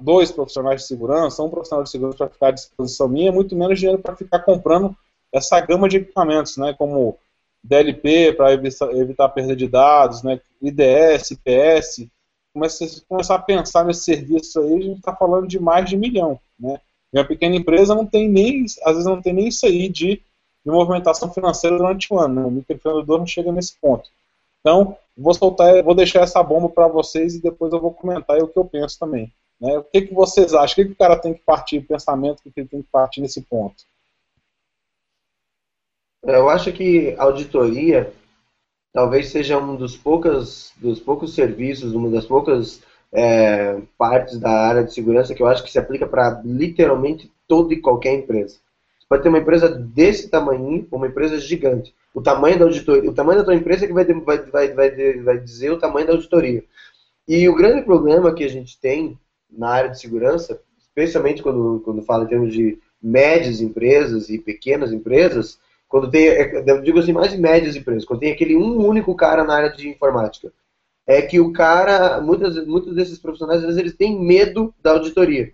[0.00, 3.78] dois profissionais de segurança, um profissional de segurança para ficar à disposição minha, muito menos
[3.78, 4.96] dinheiro para ficar comprando
[5.32, 7.18] essa gama de equipamentos, né, como
[7.62, 12.06] DLP para evitar, perda de dados, né, IDS, IPS.
[12.52, 16.38] Começa, começar a pensar nesse serviço aí, a gente está falando de mais de milhão.
[16.58, 16.78] Né?
[17.12, 20.16] Minha pequena empresa não tem nem, às vezes não tem nem isso aí de,
[20.64, 22.34] de movimentação financeira durante o ano.
[22.34, 22.46] Né?
[22.46, 24.10] O microempreendedor não chega nesse ponto.
[24.62, 28.48] Então, vou soltar, vou deixar essa bomba para vocês e depois eu vou comentar o
[28.48, 29.32] que eu penso também.
[29.60, 29.76] Né?
[29.76, 30.72] O que, que vocês acham?
[30.72, 33.42] O que, que o cara tem que partir, pensamento que ele tem que partir nesse
[33.42, 33.84] ponto?
[36.22, 38.12] Eu acho que auditoria
[38.92, 44.84] talvez seja um dos poucos, dos poucos serviços, uma das poucas é, partes da área
[44.84, 48.58] de segurança que eu acho que se aplica para literalmente toda e qualquer empresa.
[49.12, 51.94] Pode ter uma empresa desse tamanho, uma empresa gigante.
[52.14, 55.12] O tamanho da auditoria, o tamanho da tua empresa é que vai, vai, vai, vai,
[55.20, 56.64] vai dizer o tamanho da auditoria.
[57.28, 59.18] E o grande problema que a gente tem
[59.50, 64.94] na área de segurança, especialmente quando, quando fala em termos de médias empresas e pequenas
[64.94, 65.58] empresas,
[65.90, 69.44] quando tem, é, eu digo assim, mais médias empresas, quando tem aquele um único cara
[69.44, 70.50] na área de informática,
[71.06, 75.52] é que o cara, muitas, muitos desses profissionais, às vezes eles têm medo da auditoria.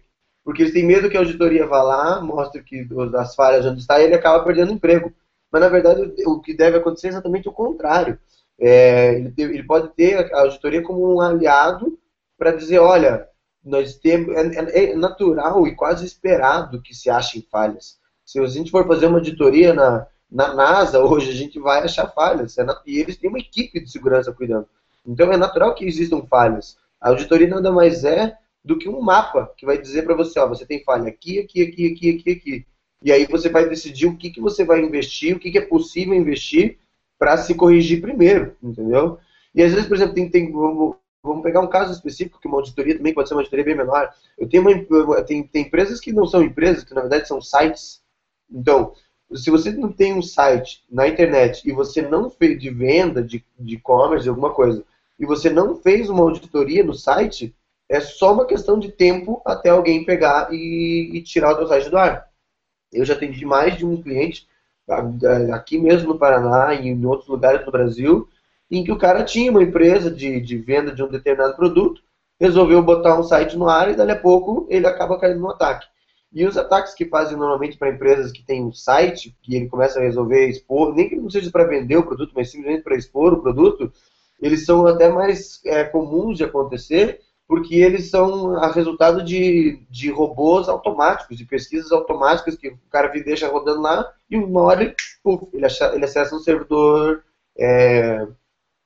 [0.48, 4.00] Porque eles têm medo que a auditoria vá lá, mostre que as falhas onde está
[4.00, 5.12] e ele acaba perdendo emprego.
[5.52, 8.18] Mas, na verdade, o que deve acontecer é exatamente o contrário.
[8.58, 11.98] É, ele, ele, pode ter a auditoria como um aliado
[12.38, 13.28] para dizer, olha,
[13.62, 17.98] nós temos, é, é, natural e quase esperado que se achem falhas.
[18.24, 22.06] Se a gente for fazer uma auditoria na, na NASA hoje, a gente vai achar
[22.06, 22.56] falhas.
[22.56, 24.66] É, e eles têm uma equipe de segurança cuidando.
[25.06, 26.78] Então é natural que existam falhas.
[26.98, 28.34] A auditoria nada mais é
[28.68, 31.62] do que um mapa que vai dizer para você, ó, você tem falha aqui, aqui,
[31.62, 32.66] aqui, aqui, aqui, aqui.
[33.02, 35.64] E aí você vai decidir o que, que você vai investir, o que, que é
[35.64, 36.76] possível investir
[37.18, 39.18] para se corrigir primeiro, entendeu?
[39.54, 42.58] E às vezes, por exemplo, tem, tem vamos, vamos, pegar um caso específico, que uma
[42.58, 44.12] auditoria também pode ser uma auditoria bem menor.
[44.36, 48.02] Eu tenho uma, tem, tem empresas que não são empresas, que na verdade são sites.
[48.50, 48.92] Então,
[49.34, 53.42] se você não tem um site na internet e você não fez de venda, de
[53.58, 54.84] e-commerce, alguma coisa,
[55.18, 57.54] e você não fez uma auditoria no site,
[57.88, 61.88] é só uma questão de tempo até alguém pegar e, e tirar o seu site
[61.88, 62.28] do ar.
[62.92, 64.46] Eu já atendi mais de um cliente,
[65.52, 68.28] aqui mesmo no Paraná e em outros lugares do Brasil,
[68.70, 72.02] em que o cara tinha uma empresa de, de venda de um determinado produto,
[72.38, 75.86] resolveu botar um site no ar e dali a pouco ele acaba caindo no ataque.
[76.32, 79.98] E os ataques que fazem normalmente para empresas que têm um site, que ele começa
[79.98, 83.32] a resolver expor, nem que não seja para vender o produto, mas simplesmente para expor
[83.32, 83.90] o produto,
[84.40, 90.10] eles são até mais é, comuns de acontecer, porque eles são a resultado de, de
[90.10, 94.94] robôs automáticos, de pesquisas automáticas que o cara deixa rodando lá e uma hora ele,
[95.54, 97.24] ele, acha, ele acessa um servidor
[97.58, 98.28] é,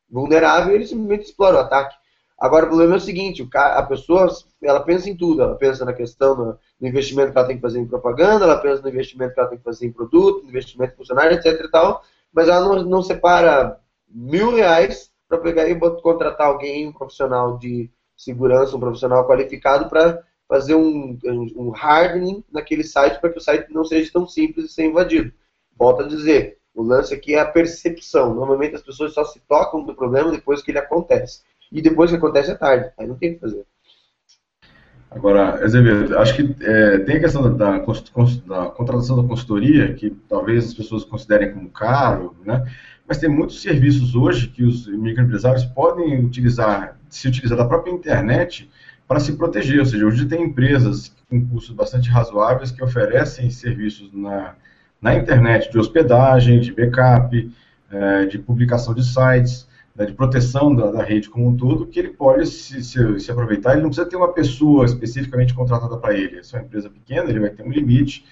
[0.09, 1.97] vulnerável e ele simplesmente explora o ataque.
[2.39, 4.29] Agora, o problema é o seguinte, o cara, a pessoa
[4.63, 7.63] ela pensa em tudo, ela pensa na questão do, do, investimento que ela tem que
[7.63, 10.95] fazer em propaganda, ela pensa no investimento que ela tem que fazer em produto, investimento
[10.95, 15.79] em funcionário, etc e tal, mas ela não, não separa mil reais para pegar e
[16.01, 17.91] contratar alguém, um profissional de
[18.25, 23.73] segurança, um profissional qualificado para fazer um, um hardening naquele site para que o site
[23.73, 25.33] não seja tão simples de ser invadido.
[25.79, 28.35] Volto a dizer, o lance aqui é a percepção.
[28.35, 31.41] Normalmente as pessoas só se tocam do problema depois que ele acontece.
[31.71, 33.65] E depois que acontece é tarde, aí não tem o que fazer.
[35.11, 40.11] Agora, Azevedo, acho que é, tem a questão da, da, da, contratação da consultoria, que
[40.29, 42.65] talvez as pessoas considerem como caro, né?
[43.07, 48.71] Mas tem muitos serviços hoje que os microempresários podem utilizar, se utilizar da própria internet
[49.07, 49.81] para se proteger.
[49.81, 54.55] Ou seja, hoje tem empresas com custos bastante razoáveis que oferecem serviços na,
[55.01, 57.53] na internet de hospedagem, de backup,
[57.91, 59.69] é, de publicação de sites.
[59.95, 63.31] né, de proteção da, da, rede como um todo, que ele pode se, se, se,
[63.31, 63.73] aproveitar.
[63.73, 66.43] Ele não precisa ter uma pessoa especificamente contratada para ele.
[66.43, 68.25] Se é uma empresa pequena, ele vai ter um limite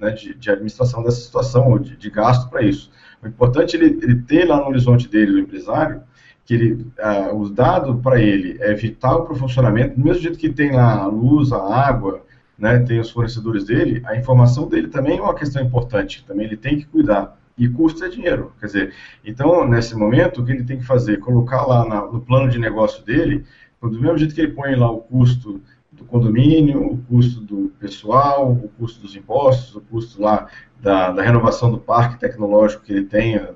[0.00, 2.90] né, de, de, administração dessa situação, ou de, de gasto para isso.
[3.22, 6.02] O importante é ele, ele, ter lá no horizonte dele, o empresário,
[6.44, 10.48] que ele, ah, dados para ele é vital para o funcionamento, do mesmo jeito que
[10.48, 12.24] tem lá a luz, a água,
[12.58, 16.56] né, tem os fornecedores dele, a informação dele também é uma questão importante, também ele
[16.56, 17.38] tem que cuidar.
[17.56, 18.52] E custo é dinheiro.
[18.58, 21.18] Quer dizer, então, nesse momento, o que ele tem que fazer?
[21.18, 23.44] Colocar lá na, no plano de negócio dele,
[23.82, 25.60] do mesmo jeito que ele põe lá o custo
[26.00, 30.48] do condomínio, o custo do pessoal, o custo dos impostos, o custo lá
[30.80, 33.54] da, da renovação do parque tecnológico que ele tenha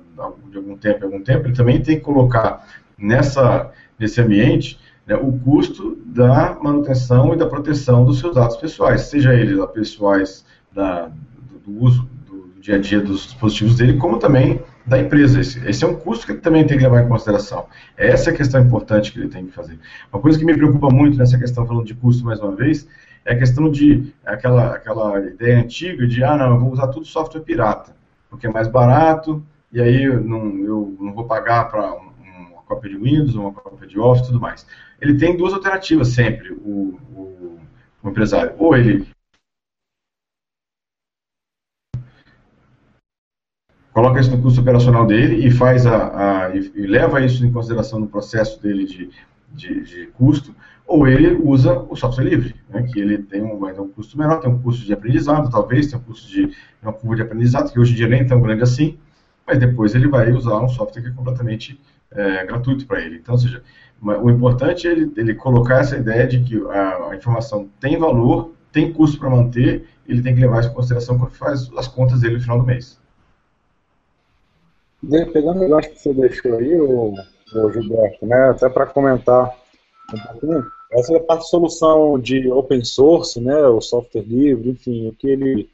[0.49, 2.65] de algum tempo em algum tempo, ele também tem que colocar
[2.97, 9.01] nessa, nesse ambiente né, o custo da manutenção e da proteção dos seus dados pessoais,
[9.01, 12.07] seja eles pessoais da, do, do uso
[12.65, 15.39] dia a dia dos dispositivos dele, como também da empresa.
[15.39, 17.65] Esse, esse, é um custo que ele também tem que levar em consideração.
[17.97, 19.79] Essa é a questão importante que ele tem que fazer.
[20.11, 22.87] Uma coisa que me preocupa muito nessa questão, falando de custo mais uma vez,
[23.25, 27.05] é a questão de aquela, aquela ideia antiga de, ah, não, eu vou usar tudo
[27.05, 27.95] software pirata,
[28.29, 32.11] porque é mais barato, e aí eu não, eu não vou pagar para um,
[32.51, 34.65] uma cópia de Windows, uma cópia de Office e tudo mais.
[35.01, 37.59] Ele tem duas alternativas sempre, o, o,
[38.03, 38.53] o empresário.
[38.57, 39.05] Ou ele
[43.95, 47.97] coloca isso no custo operacional dele e faz a, a e, leva isso em consideração
[47.97, 49.09] no processo dele de,
[49.53, 50.53] de, de, custo,
[50.85, 54.17] ou ele usa o software livre, né, que ele tem um, vai ter um custo
[54.17, 56.51] menor, tem um custo de aprendizado, talvez, tem um custo de
[56.83, 58.97] uma curva de aprendizado, que hoje em dia nem é tão grande assim,
[59.47, 61.79] mas depois ele vai usar um software que é completamente
[62.11, 63.15] é, gratuito para ele.
[63.15, 63.63] Então, seja,
[64.01, 68.51] o importante é ele, ele colocar essa ideia de que a, a informação tem valor,
[68.73, 72.19] tem custo para manter, ele tem que levar isso em consideração quando faz as contas
[72.19, 72.99] dele no final do mês.
[75.31, 77.13] Pegando o negócio que você deixou aí, o,
[77.53, 79.55] o Gilberto, né, até para comentar
[80.13, 84.69] um pouquinho, essa é a parte de solução de open source, né, o software livre,
[84.69, 85.69] enfim, o que ele,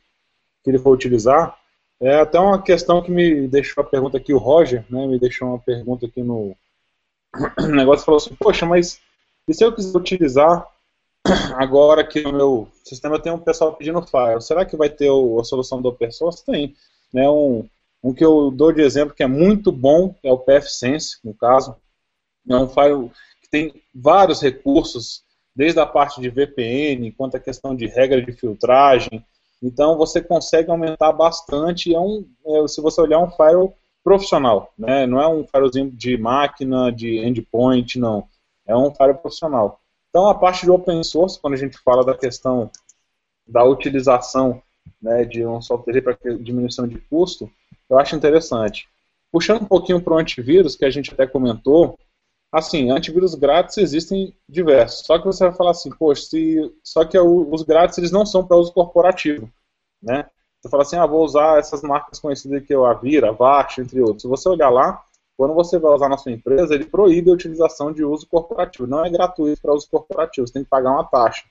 [0.63, 1.57] que ele for utilizar.
[1.99, 5.47] É até uma questão que me deixou a pergunta aqui, o Roger, né, me deixou
[5.47, 6.55] uma pergunta aqui no
[7.69, 8.99] negócio, falou assim, poxa, mas
[9.47, 10.65] e se eu quiser utilizar
[11.55, 15.39] agora aqui no meu sistema tem um pessoal pedindo file, será que vai ter o,
[15.39, 16.43] a solução do open source?
[16.43, 16.75] Tem,
[17.13, 17.67] né, um,
[18.03, 21.75] um que eu dou de exemplo que é muito bom é o PFSense, no caso.
[22.49, 23.11] É um file
[23.41, 25.23] que tem vários recursos,
[25.55, 29.23] desde a parte de VPN, quanto a questão de regra de filtragem.
[29.61, 31.93] Então você consegue aumentar bastante.
[31.93, 33.71] É um, é, se você olhar, é um file
[34.03, 35.05] profissional, né?
[35.05, 38.27] não é um filezinho de máquina, de endpoint, não.
[38.65, 39.79] É um file profissional.
[40.09, 42.71] Então a parte de open source, quando a gente fala da questão
[43.47, 44.61] da utilização
[45.01, 47.49] né, de um software para diminuição de custo,
[47.91, 48.87] eu acho interessante.
[49.31, 51.99] Puxando um pouquinho para o antivírus, que a gente até comentou,
[52.51, 55.05] assim, antivírus grátis existem diversos.
[55.05, 58.47] Só que você vai falar assim, poxa, se, só que os grátis eles não são
[58.47, 59.51] para uso corporativo,
[60.01, 60.25] né?
[60.61, 63.99] Você fala assim, ah, vou usar essas marcas conhecidas que é o Avira, Avast, entre
[63.99, 64.21] outros.
[64.21, 65.03] Se você olhar lá,
[65.35, 68.87] quando você vai usar na sua empresa, ele proíbe a utilização de uso corporativo.
[68.87, 71.43] Não é gratuito para uso corporativo, você tem que pagar uma taxa.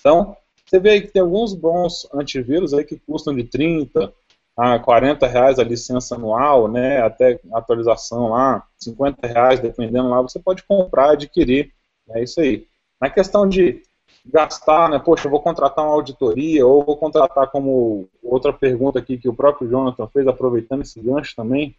[0.00, 4.12] Então, você vê aí que tem alguns bons antivírus aí que custam de 30,
[4.56, 10.38] a 40 reais a licença anual, né, até atualização lá, 50 reais, dependendo lá, você
[10.38, 11.72] pode comprar, adquirir,
[12.10, 12.66] é isso aí.
[13.00, 13.82] Na questão de
[14.24, 19.28] gastar, né, poxa, vou contratar uma auditoria, ou vou contratar como outra pergunta aqui que
[19.28, 21.74] o próprio Jonathan fez, aproveitando esse gancho também,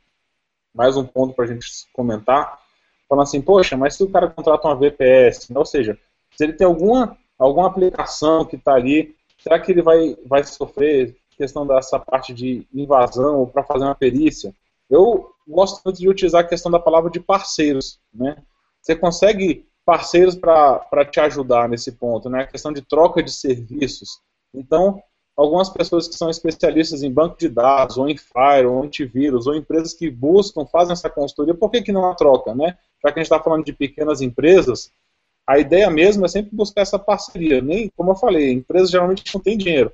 [0.74, 2.60] mais um ponto para a gente comentar,
[3.08, 5.98] falando assim, poxa, mas se o cara contrata uma VPS, né, ou seja,
[6.36, 11.16] se ele tem alguma, alguma aplicação que está ali, será que ele vai, vai sofrer
[11.36, 14.54] questão dessa parte de invasão ou para fazer uma perícia,
[14.90, 18.38] eu gosto muito de utilizar a questão da palavra de parceiros, né?
[18.82, 22.44] Você consegue parceiros para te ajudar nesse ponto, né?
[22.44, 24.20] A questão de troca de serviços.
[24.54, 25.02] Então,
[25.36, 29.56] algumas pessoas que são especialistas em banco de dados, ou em Fire, ou antivírus, ou
[29.56, 32.78] empresas que buscam, fazem essa consultoria, por que, que não a troca, né?
[33.04, 34.92] Já que a gente está falando de pequenas empresas,
[35.48, 37.62] a ideia mesmo é sempre buscar essa parceria.
[37.62, 39.92] Nem, como eu falei, empresas geralmente não têm dinheiro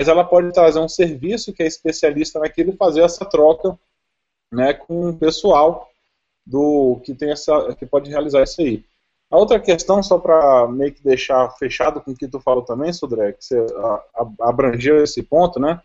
[0.00, 3.78] mas ela pode trazer um serviço que é especialista naquilo e fazer essa troca
[4.50, 5.90] né, com o pessoal
[6.46, 8.82] do que tem essa que pode realizar isso aí.
[9.30, 12.90] A outra questão, só para meio que deixar fechado com o que tu falou também,
[12.94, 13.66] Sudré, que você
[14.40, 15.82] abrangeu esse ponto, né?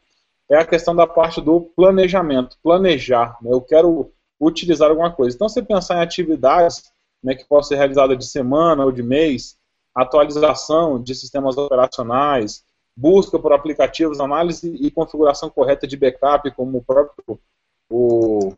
[0.50, 3.38] É a questão da parte do planejamento, planejar.
[3.42, 5.36] Né, eu quero utilizar alguma coisa.
[5.36, 6.90] Então, você pensar em atividades
[7.22, 9.58] né, que possam ser realizadas de semana ou de mês,
[9.94, 12.64] atualização de sistemas operacionais,
[12.96, 17.40] busca por aplicativos, análise e configuração correta de backup, como o próprio
[17.90, 18.56] o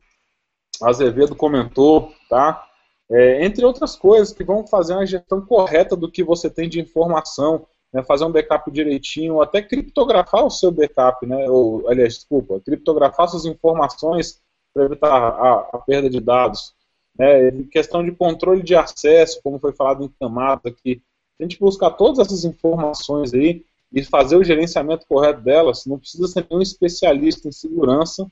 [0.81, 2.67] Azevedo comentou, tá?
[3.09, 6.79] é, entre outras coisas que vão fazer uma gestão correta do que você tem de
[6.79, 12.59] informação, né, fazer um backup direitinho, até criptografar o seu backup, né, ou, aliás, desculpa,
[12.59, 14.41] criptografar suas informações
[14.73, 16.73] para evitar a, a, perda de dados.
[17.17, 21.01] Né, questão de controle de acesso, como foi falado em camadas aqui,
[21.39, 26.27] a gente buscar todas essas informações aí e fazer o gerenciamento correto delas, não precisa
[26.27, 28.27] ser nenhum especialista em segurança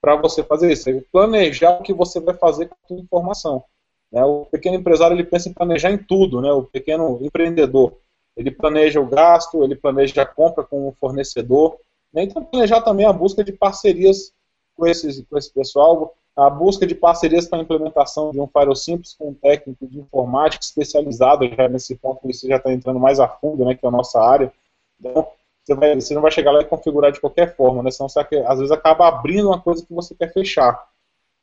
[0.00, 0.90] para você fazer isso.
[0.90, 3.64] É planejar o que você vai fazer com a sua informação.
[4.10, 4.24] Né?
[4.24, 6.50] O pequeno empresário ele pensa em planejar em tudo, né?
[6.52, 7.94] o pequeno empreendedor.
[8.36, 11.76] Ele planeja o gasto, ele planeja a compra com o fornecedor.
[12.12, 12.22] Né?
[12.22, 14.32] Então, planejar também a busca de parcerias
[14.76, 18.76] com, esses, com esse pessoal, a busca de parcerias para a implementação de um firewall
[18.76, 23.18] simples com um técnico de informática especializado já nesse ponto, isso já está entrando mais
[23.18, 24.52] a fundo, né, que é a nossa área.
[25.00, 25.28] Então,
[25.64, 28.20] você, vai, você, não vai chegar lá e configurar de qualquer forma, né, senão você
[28.20, 30.88] às vezes acaba abrindo uma coisa que você quer fechar.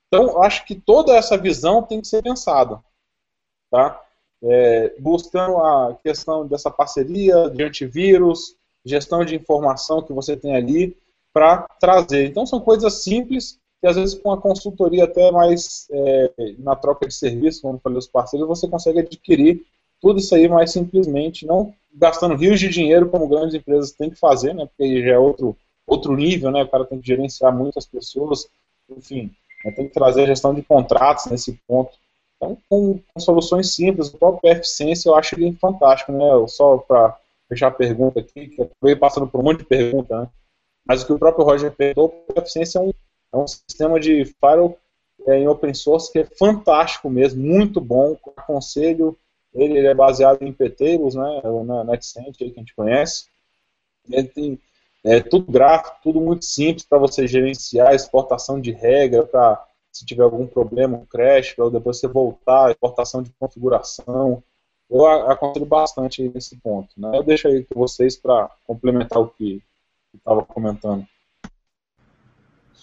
[0.07, 2.79] Então, acho que toda essa visão tem que ser pensada.
[3.71, 4.01] Tá?
[4.43, 10.97] É, buscando a questão dessa parceria de antivírus, gestão de informação que você tem ali
[11.33, 12.27] para trazer.
[12.27, 17.07] Então, são coisas simples que, às vezes, com a consultoria até mais é, na troca
[17.07, 19.65] de serviço, como eu falei, os parceiros, você consegue adquirir
[20.01, 24.19] tudo isso aí mais simplesmente, não gastando rios de dinheiro como grandes empresas têm que
[24.19, 25.55] fazer, né, porque já é outro,
[25.87, 28.47] outro nível, né, o cara tem que gerenciar muitas pessoas,
[28.89, 29.31] enfim,
[29.63, 31.91] né, tem que trazer gestão de contratos nesse ponto.
[32.35, 37.17] Então, com, com soluções simples, o próprio Eficiência eu acho ele fantástico, né, só para
[37.47, 40.27] fechar a pergunta aqui, que eu passando por um monte de perguntas, né,
[40.85, 42.93] mas o que o próprio Roger perguntou, o Eficiência é um,
[43.33, 44.77] é um sistema de firewall
[45.27, 49.17] é, em open source que é fantástico mesmo, muito bom, aconselho
[49.55, 53.25] ele, ele é baseado em PTables, né, na NetCent, que a gente conhece.
[54.09, 54.59] Ele tem
[55.03, 60.23] é, tudo gráfico, tudo muito simples para você gerenciar, exportação de regra, para se tiver
[60.23, 64.43] algum problema, um crash, para depois você voltar, exportação de configuração.
[64.89, 66.89] Eu aconselho bastante nesse ponto.
[66.97, 67.17] Né?
[67.17, 69.63] Eu deixo aí com vocês para complementar o que
[70.13, 71.07] estava comentando.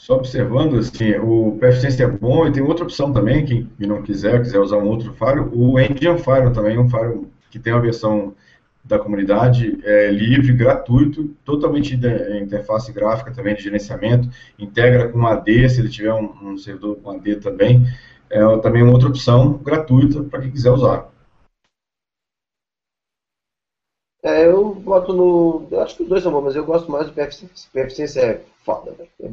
[0.03, 4.43] Só observando, assim, o PFSense é bom e tem outra opção também, quem, não quiser,
[4.43, 8.35] quiser usar um outro Fire, o Engine Fire também, um Fire que tem uma versão
[8.83, 14.29] da comunidade é, livre, gratuito, totalmente de, interface gráfica também de gerenciamento,
[14.59, 17.87] integra com AD, se ele tiver um, um servidor com AD também,
[18.29, 21.13] é também uma outra opção gratuita para quem quiser usar.
[24.23, 25.67] É, eu boto no.
[25.71, 27.49] Eu acho que os dois são bons, mas eu gosto mais do PFC.
[27.73, 29.11] PFC é foda, velho.
[29.21, 29.27] É,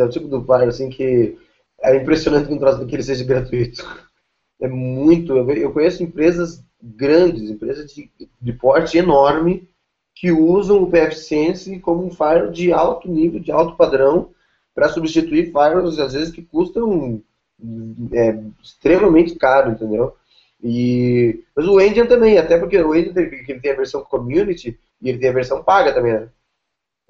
[0.00, 1.36] é o tipo do Fire assim que
[1.82, 2.48] é impressionante
[2.86, 3.84] que ele seja gratuito.
[4.58, 5.36] É muito.
[5.36, 9.68] Eu conheço empresas grandes, empresas de, de porte enorme,
[10.14, 14.30] que usam o PFSense como um firewall de alto nível, de alto padrão,
[14.74, 17.22] para substituir firewalls, às vezes, que custam
[18.12, 20.16] é, extremamente caro, entendeu?
[20.62, 25.08] E, mas o Engine também, até porque o Engine tem, tem a versão Community e
[25.08, 26.28] ele tem a versão paga também, né?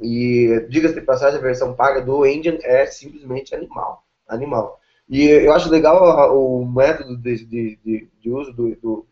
[0.00, 4.04] E diga-se de passagem, a versão paga do Engine é simplesmente animal.
[4.28, 4.80] Animal.
[5.08, 9.06] E eu acho legal o método de, de, de, de uso do, do,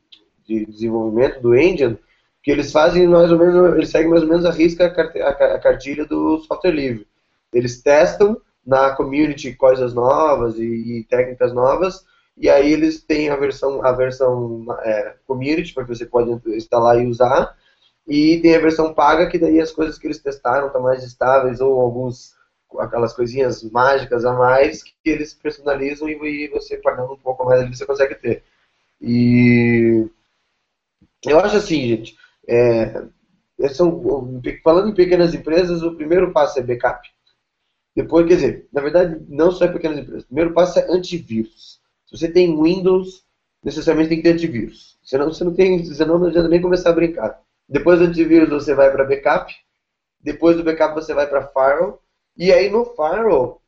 [0.44, 1.98] de desenvolvimento do Engine,
[2.42, 6.04] que eles fazem mais ou menos, eles seguem mais ou menos a risca a cartilha
[6.04, 7.06] do software livre.
[7.52, 12.04] Eles testam na community coisas novas e, e técnicas novas,
[12.36, 17.00] e aí eles têm a versão, a versão é, community, para que você pode instalar
[17.00, 17.56] e usar,
[18.06, 21.60] e tem a versão paga, que daí as coisas que eles testaram estão mais estáveis,
[21.60, 22.34] ou alguns
[22.78, 27.74] aquelas coisinhas mágicas a mais que eles personalizam e, você pagando um pouco mais ali
[27.74, 28.42] você consegue ter.
[29.00, 30.08] E
[31.24, 32.16] eu acho assim, gente,
[32.48, 33.04] é,
[33.72, 37.08] são, falando em pequenas empresas, o primeiro passo é backup.
[37.94, 40.24] Depois, quer dizer, na verdade, não só é pequenas empresas.
[40.24, 41.80] O primeiro passo é antivírus.
[42.14, 43.24] Você tem Windows,
[43.60, 44.96] necessariamente tem que ter antivírus.
[45.02, 47.40] Senão você não tem, senão não adianta nem começar a brincar.
[47.68, 49.52] Depois do antivírus você vai para backup.
[50.20, 52.00] Depois do backup você vai para firewall.
[52.36, 53.60] E aí no firewall,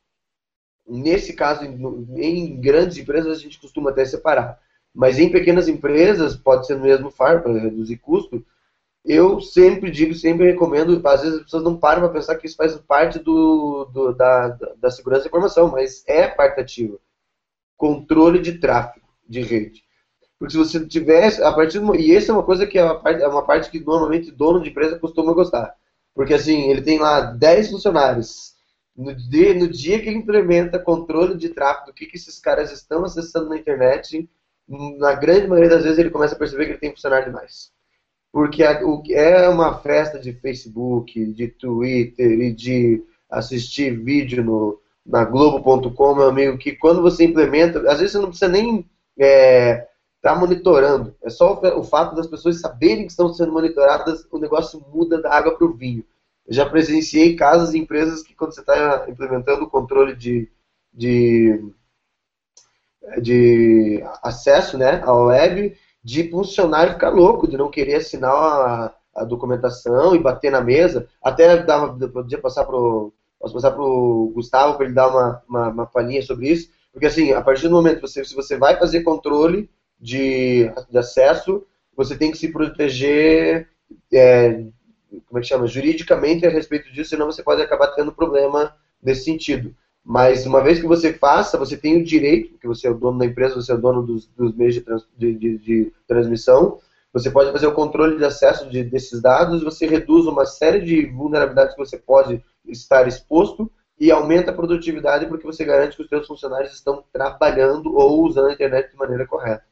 [0.87, 4.57] nesse caso, em grandes empresas a gente costuma até separar.
[4.95, 8.45] Mas em pequenas empresas, pode ser no mesmo firewall para reduzir custo.
[9.03, 12.55] Eu sempre digo, sempre recomendo, às vezes as pessoas não param para pensar que isso
[12.55, 16.97] faz parte do, do da, da segurança da informação, mas é parte ativa.
[17.77, 19.83] Controle de tráfego de rede.
[20.39, 22.99] Porque se você tivesse, a partir do, e essa é uma coisa que é uma,
[22.99, 25.75] parte, é uma parte que normalmente dono de empresa costuma gostar.
[26.13, 28.55] Porque assim, ele tem lá 10 funcionários.
[28.95, 32.71] No dia, no dia que ele implementa controle de tráfego, do que, que esses caras
[32.71, 34.27] estão acessando na internet,
[34.67, 37.71] na grande maioria das vezes ele começa a perceber que ele tem funcionário demais.
[38.31, 46.15] Porque é uma festa de Facebook, de Twitter e de assistir vídeo no, na Globo.com,
[46.15, 48.85] meu amigo, que quando você implementa, às vezes você não precisa nem
[49.17, 49.87] é,
[50.17, 51.15] está monitorando.
[51.23, 55.33] É só o, fato das pessoas saberem que estão sendo monitoradas, o negócio muda da
[55.33, 56.03] água para o vinho.
[56.45, 60.49] Eu já presenciei casos e empresas que quando você está implementando o controle de,
[60.93, 61.71] de,
[63.21, 69.23] de acesso né, à web, de funcionário ficar louco, de não querer assinar a, a
[69.23, 71.07] documentação e bater na mesa.
[71.21, 72.77] Até dava, podia passar para
[73.39, 76.69] Posso passar para o Gustavo para ele dar uma, uma, uma palhinha sobre isso.
[76.91, 79.69] Porque, assim, a partir do momento que você, se você vai fazer controle
[79.99, 81.63] de, de acesso,
[81.95, 83.67] você tem que se proteger,
[84.11, 84.63] é,
[85.27, 89.25] como é que chama, juridicamente a respeito disso, senão você pode acabar tendo problema nesse
[89.25, 89.75] sentido.
[90.03, 93.19] Mas uma vez que você faça, você tem o direito, porque você é o dono
[93.19, 96.79] da empresa, você é o dono dos, dos meios de, trans, de, de, de, transmissão,
[97.13, 101.05] você pode fazer o controle de acesso de, desses dados, você reduz uma série de
[101.07, 106.09] vulnerabilidades que você pode estar exposto e aumenta a produtividade porque você garante que os
[106.09, 109.63] seus funcionários estão trabalhando ou usando a internet de maneira correta.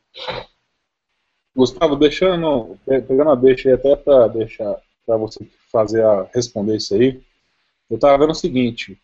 [1.55, 4.75] Gustavo, deixando, pegando a deixa aí até para deixar
[5.05, 7.21] para você fazer a responder isso aí,
[7.89, 8.99] eu estava vendo o seguinte,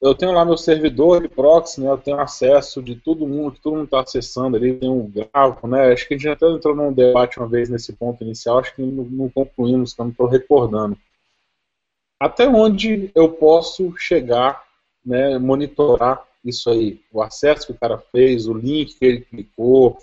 [0.00, 3.60] eu tenho lá meu servidor de proxy, né, eu tenho acesso de todo mundo, que
[3.60, 6.74] todo mundo está acessando ali, tem um gráfico, né, acho que a gente até entrou
[6.74, 10.12] num debate uma vez nesse ponto inicial, acho que não, não concluímos, que eu não
[10.12, 10.98] estou recordando.
[12.20, 14.64] Até onde eu posso chegar,
[15.04, 19.98] né, monitorar isso aí, o acesso que o cara fez, o link que ele clicou,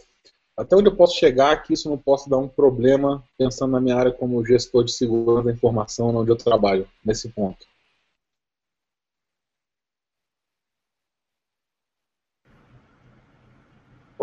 [0.57, 3.95] até onde eu posso chegar que isso não possa dar um problema, pensando na minha
[3.95, 7.65] área como gestor de segurança da informação, onde eu trabalho, nesse ponto.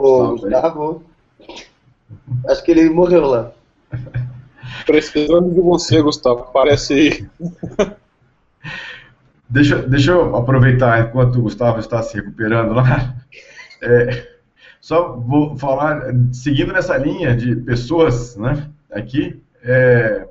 [0.01, 1.03] Ô, Gustavo,
[2.49, 3.53] acho que ele morreu lá.
[4.87, 6.51] Precisando de você, Gustavo.
[6.53, 7.29] Parece aí.
[9.49, 13.15] Deixa, deixa eu aproveitar enquanto o Gustavo está se recuperando lá.
[13.83, 14.29] É,
[14.79, 16.03] só vou falar,
[16.35, 20.29] seguindo nessa linha de pessoas né, aqui, é,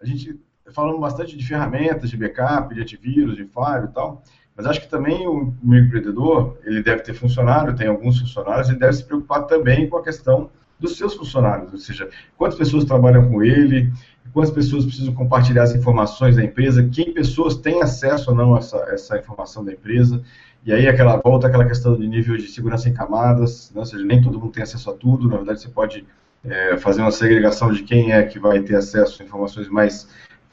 [0.00, 0.40] a gente
[0.72, 4.22] falando bastante de ferramentas de backup, de antivírus, de firewall e tal,
[4.56, 8.94] mas acho que também o, empreendedor, ele deve ter funcionário, tem alguns funcionários, ele deve
[8.94, 10.48] se preocupar também com a questão
[10.78, 13.92] dos seus funcionários, ou seja, quantas pessoas trabalham com ele,
[14.32, 18.58] quantas pessoas precisam compartilhar as informações da empresa, quem pessoas têm acesso ou não a
[18.58, 20.22] essa, essa informação da empresa,
[20.64, 23.80] e aí aquela volta aquela questão de nível de segurança em camadas, né?
[23.80, 26.04] ou seja, nem todo mundo tem acesso a tudo, na verdade você pode
[26.44, 30.08] é, fazer uma segregação de quem é que vai ter acesso a informações mais,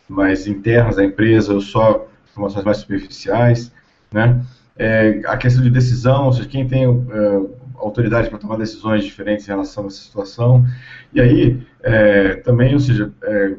[0.07, 3.71] mais internas da empresa ou só informações mais superficiais,
[4.14, 4.41] né?
[4.78, 9.47] É, a questão de decisão, ou seja, quem tem é, autoridade para tomar decisões diferentes
[9.47, 10.66] em relação a essa situação.
[11.14, 13.55] E aí, é, também, ou seja, é,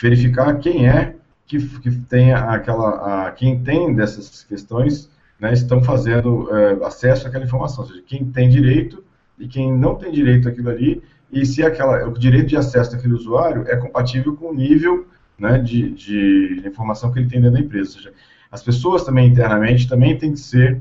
[0.00, 6.48] verificar quem é que, que tem aquela, a, quem tem dessas questões, né, estão fazendo
[6.54, 9.04] é, acesso àquela informação, ou seja, quem tem direito
[9.38, 13.14] e quem não tem direito àquilo ali, e se aquela, o direito de acesso daquele
[13.14, 15.06] usuário é compatível com o nível
[15.38, 17.90] né, de, de informação que ele tem dentro da empresa.
[17.90, 18.12] Ou seja,
[18.54, 20.80] as pessoas também internamente também têm que ser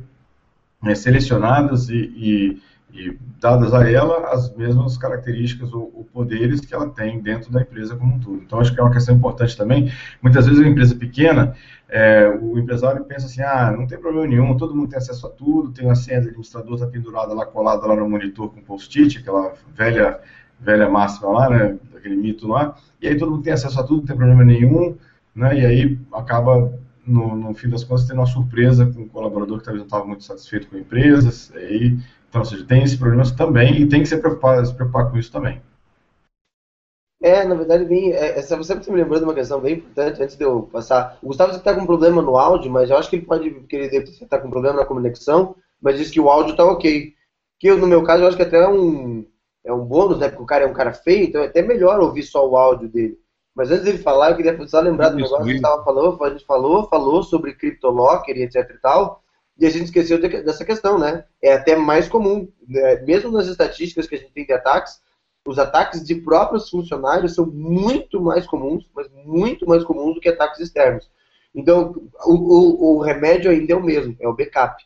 [0.82, 2.62] né, selecionadas e, e
[2.94, 7.62] e dadas a ela as mesmas características ou, ou, poderes que ela tem dentro da
[7.62, 8.36] empresa como um todo.
[8.36, 9.92] Então, acho que é uma questão importante também.
[10.22, 11.56] Muitas vezes, uma empresa pequena,
[11.90, 15.30] é, o empresário pensa assim, ah, não tem problema nenhum, todo mundo tem acesso a
[15.32, 19.18] tudo, tem uma senha do administrador, está pendurada lá, colada lá no monitor com post-it,
[19.18, 20.20] aquela velha,
[20.60, 24.02] velha máxima lá, né, aquele mito lá, e aí todo mundo tem acesso a tudo,
[24.02, 24.96] não tem problema nenhum,
[25.36, 26.72] né, e aí acaba
[27.06, 30.06] no, no, fim das contas, tendo uma surpresa com um colaborador que talvez não estava
[30.06, 31.98] muito satisfeito com empresas, e aí
[32.34, 35.20] então, ou seja, tem esses problemas também e tem que se preocupar, se preocupar com
[35.20, 35.62] isso também.
[37.22, 40.36] É, na verdade, bem, é, você sempre me lembrou de uma questão bem importante antes
[40.36, 41.20] de eu passar.
[41.22, 43.94] O Gustavo está com um problema no áudio, mas eu acho que ele pode querer
[44.04, 47.14] estar com um problema na conexão, mas diz que o áudio está ok.
[47.60, 49.24] Que eu, no meu caso, eu acho que até é um,
[49.64, 50.28] é um bônus, né?
[50.28, 52.90] Porque o cara é um cara feio, então é até melhor ouvir só o áudio
[52.90, 53.20] dele.
[53.56, 56.24] Mas antes dele falar, eu queria só lembrar do negócio que a gente estava falando,
[56.24, 59.24] a gente falou, falou sobre CryptoLocker e etc e tal.
[59.58, 61.26] E a gente esqueceu de, dessa questão, né?
[61.42, 63.02] É até mais comum, né?
[63.02, 65.00] mesmo nas estatísticas que a gente tem de ataques,
[65.46, 70.30] os ataques de próprios funcionários são muito mais comuns, mas muito mais comuns do que
[70.30, 71.12] ataques externos.
[71.54, 71.94] Então,
[72.26, 74.84] o, o, o remédio ainda é o mesmo, é o backup.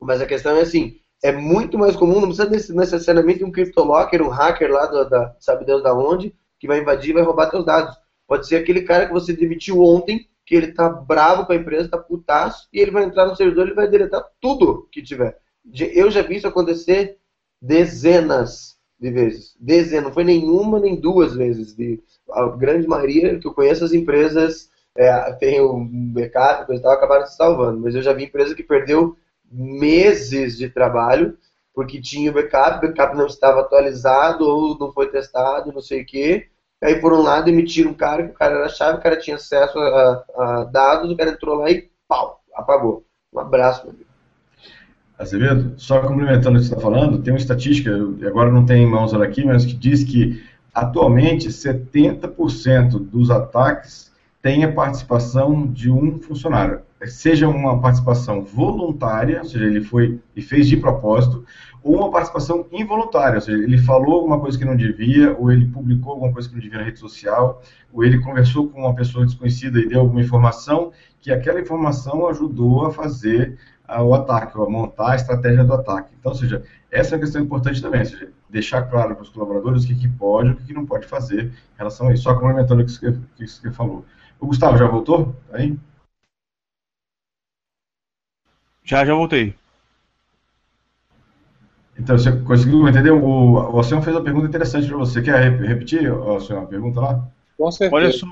[0.00, 4.28] Mas a questão é assim, é muito mais comum, não precisa necessariamente um CryptoLocker, um
[4.28, 6.34] hacker lá do, da, sabe Deus da onde,
[6.64, 7.94] que vai invadir e vai roubar seus dados.
[8.26, 11.90] Pode ser aquele cara que você demitiu ontem que ele tá bravo com a empresa,
[11.90, 15.38] tá putaço, e ele vai entrar no servidor e vai deletar tudo que tiver.
[15.94, 17.18] Eu já vi isso acontecer
[17.60, 19.54] dezenas de vezes.
[19.60, 21.76] Dezenas, não foi nenhuma nem duas vezes.
[21.76, 26.82] De, a grande maioria que eu conheço, as empresas é, tem um backup, coisa e
[26.82, 27.78] tal, acabaram se salvando.
[27.80, 29.18] Mas eu já vi empresa que perdeu
[29.52, 31.36] meses de trabalho
[31.74, 36.02] porque tinha o backup, o backup não estava atualizado ou não foi testado, não sei
[36.02, 36.48] o quê.
[36.84, 39.36] Aí, por um lado, emitiram um cara, que o cara era chave, o cara tinha
[39.36, 43.06] acesso a, a dados, o cara entrou lá e pau, apagou.
[43.32, 44.10] Um abraço, meu amigo.
[45.18, 47.90] Azevedo, só complementando o que você está falando, tem uma estatística,
[48.26, 54.12] agora não tem em mãos ela aqui, mas que diz que atualmente 70% dos ataques
[54.42, 56.82] têm a participação de um funcionário.
[57.06, 61.46] Seja uma participação voluntária, ou seja, ele foi e fez de propósito,
[61.84, 65.66] ou uma participação involuntária, ou seja, ele falou alguma coisa que não devia, ou ele
[65.66, 67.62] publicou alguma coisa que não devia na rede social,
[67.92, 72.86] ou ele conversou com uma pessoa desconhecida e deu alguma informação, que aquela informação ajudou
[72.86, 76.14] a fazer o ataque, ou a montar a estratégia do ataque.
[76.18, 79.28] Então, ou seja, essa é uma questão importante também, ou seja, deixar claro para os
[79.28, 82.14] colaboradores o que, que pode e o que, que não pode fazer em relação a
[82.14, 82.22] isso.
[82.22, 84.06] Só complementando o que você, que você falou.
[84.40, 85.36] O Gustavo já voltou?
[85.52, 85.78] Aí?
[88.82, 89.54] Já, já voltei.
[91.98, 93.10] Então, você conseguiu entender?
[93.10, 95.22] O, o fez uma pergunta interessante para você.
[95.22, 97.28] Quer repetir, Oceano, a pergunta lá?
[97.56, 97.94] Com certeza.
[97.94, 98.26] Olha só.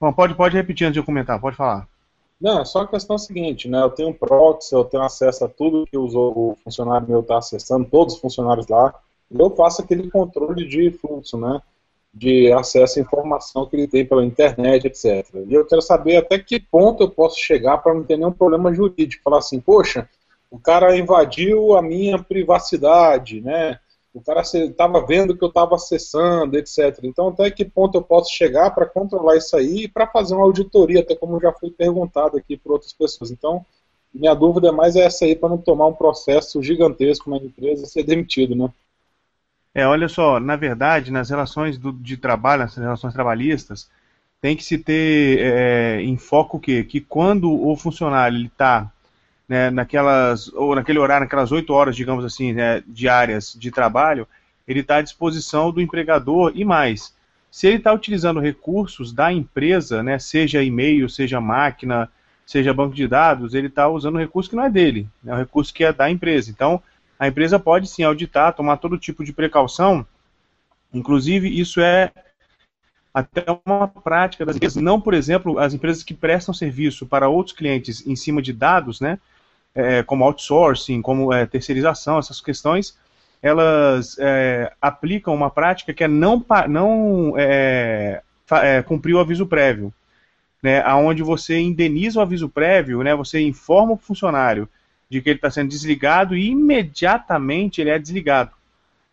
[0.00, 1.88] Bom, pode, pode repetir antes de eu comentar, pode falar.
[2.40, 3.82] Não, é só a questão é a seguinte, né?
[3.82, 7.88] Eu tenho um proxy, eu tenho acesso a tudo que o funcionário meu está acessando,
[7.90, 8.94] todos os funcionários lá,
[9.30, 11.60] e eu faço aquele controle de fluxo, né?
[12.14, 15.26] De acesso à informação que ele tem pela internet, etc.
[15.48, 18.72] E eu quero saber até que ponto eu posso chegar para não ter nenhum problema
[18.72, 19.22] jurídico.
[19.24, 20.08] Falar assim, poxa,
[20.50, 23.78] o cara invadiu a minha privacidade, né?
[24.14, 26.98] O cara estava vendo que eu estava acessando, etc.
[27.04, 30.44] Então, até que ponto eu posso chegar para controlar isso aí e para fazer uma
[30.44, 33.30] auditoria, até como já foi perguntado aqui por outras pessoas.
[33.30, 33.64] Então,
[34.12, 37.88] minha dúvida é mais essa aí, para não tomar um processo gigantesco na empresa e
[37.88, 38.70] ser demitido, né?
[39.74, 43.88] É, olha só, na verdade, nas relações do, de trabalho, nas relações trabalhistas,
[44.40, 46.82] tem que se ter é, em foco o quê?
[46.82, 48.90] Que quando o funcionário está
[49.48, 54.28] né, naquelas, ou naquele horário, naquelas oito horas, digamos assim, né, diárias de trabalho,
[54.66, 57.16] ele está à disposição do empregador e mais.
[57.50, 62.10] Se ele está utilizando recursos da empresa, né, seja e-mail, seja máquina,
[62.44, 65.38] seja banco de dados, ele está usando um recurso que não é dele, é um
[65.38, 66.50] recurso que é da empresa.
[66.50, 66.82] Então,
[67.18, 70.06] a empresa pode sim auditar, tomar todo tipo de precaução,
[70.92, 72.12] inclusive isso é
[73.12, 77.56] até uma prática das empresas, não, por exemplo, as empresas que prestam serviço para outros
[77.56, 79.18] clientes em cima de dados, né,
[79.74, 82.96] é, como outsourcing, como é, terceirização, essas questões,
[83.42, 88.22] elas é, aplicam uma prática que é não, não é,
[88.62, 89.92] é, cumprir o aviso prévio,
[90.62, 94.68] né, aonde você indeniza o aviso prévio, né, você informa o funcionário
[95.08, 98.50] de que ele está sendo desligado e imediatamente ele é desligado.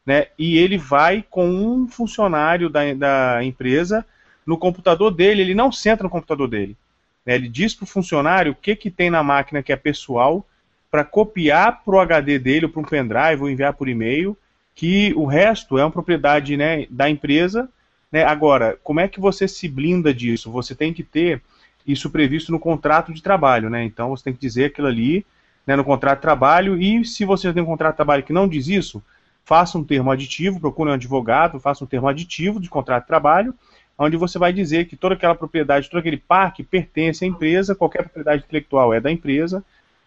[0.05, 4.05] Né, e ele vai com um funcionário da, da empresa
[4.45, 6.77] no computador dele, ele não senta no computador dele.
[7.25, 10.45] Né, ele diz para o funcionário o que, que tem na máquina que é pessoal,
[10.91, 14.37] para copiar para o HD dele para um pendrive ou enviar por e-mail,
[14.73, 17.69] que o resto é uma propriedade né, da empresa.
[18.11, 18.23] Né?
[18.23, 20.51] Agora, como é que você se blinda disso?
[20.51, 21.41] Você tem que ter
[21.87, 23.83] isso previsto no contrato de trabalho, né?
[23.83, 25.25] Então você tem que dizer aquilo ali
[25.65, 28.47] né, no contrato de trabalho, e se você tem um contrato de trabalho que não
[28.47, 29.03] diz isso,
[29.43, 33.53] faça um termo aditivo, procure um advogado, faça um termo aditivo de contrato de trabalho,
[33.97, 38.03] onde você vai dizer que toda aquela propriedade, todo aquele parque pertence à empresa, qualquer
[38.03, 39.63] propriedade intelectual é da empresa,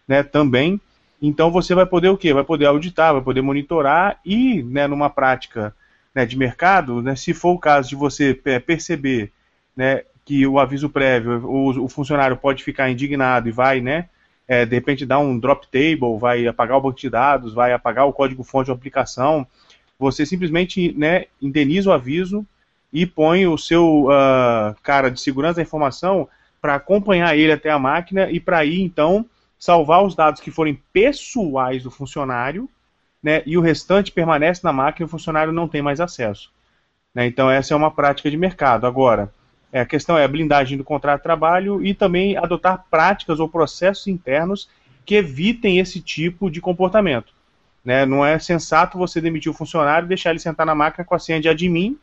[0.07, 0.79] né, também.
[1.21, 2.33] Então você vai poder o quê?
[2.33, 5.75] Vai poder auditar, vai poder monitorar e, né, numa prática
[6.13, 9.31] né, de mercado, né, se for o caso de você perceber
[9.75, 14.07] né, que o aviso prévio, o, o, funcionário pode ficar indignado e vai, né,
[14.47, 18.05] é, de repente dar um drop table, vai apagar o banco de dados, vai apagar
[18.05, 19.45] o código-fonte de aplicação,
[19.97, 22.45] você simplesmente né, indeniza o aviso
[22.91, 26.27] e põe o seu uh, cara de segurança da informação
[26.61, 29.25] para acompanhar ele até a máquina e para ir então
[29.57, 32.69] salvar os dados que forem pessoais do funcionário,
[33.21, 36.51] né, e o restante permanece na máquina e o funcionário não tem mais acesso.
[37.13, 38.87] Né, então essa é uma prática de mercado.
[38.87, 39.31] Agora,
[39.71, 43.49] é, a questão é a blindagem do contrato de trabalho e também adotar práticas ou
[43.49, 44.69] processos internos
[45.05, 47.33] que evitem esse tipo de comportamento.
[47.83, 51.15] Né, não é sensato você demitir o funcionário e deixar ele sentar na máquina com
[51.15, 51.97] a senha de admin,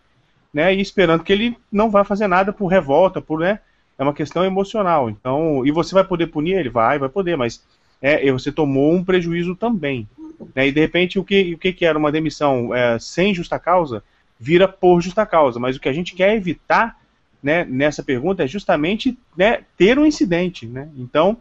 [0.53, 3.61] né, e esperando que ele não vá fazer nada por revolta, por, né,
[3.99, 5.09] é uma questão emocional.
[5.11, 6.69] Então, e você vai poder punir ele?
[6.69, 7.63] Vai, vai poder, mas
[8.01, 10.09] é, você tomou um prejuízo também.
[10.55, 10.69] Né?
[10.69, 14.03] E de repente, o que, o que, que era uma demissão é, sem justa causa
[14.39, 15.59] vira por justa causa.
[15.59, 16.99] Mas o que a gente quer evitar
[17.43, 20.67] né, nessa pergunta é justamente né, ter um incidente.
[20.67, 20.89] Né?
[20.97, 21.39] Então,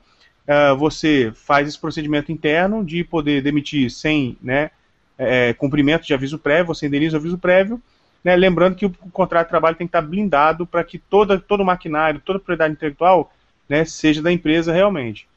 [0.48, 4.72] uh, você faz esse procedimento interno de poder demitir sem né,
[5.18, 7.82] é, cumprimento de aviso prévio, você indeniza o aviso prévio,
[8.26, 11.62] né, lembrando que o, contrato de trabalho tem que estar blindado para que toda, todo
[11.62, 13.32] o maquinário, toda a propriedade intelectual
[13.70, 15.28] né, seja da empresa realmente.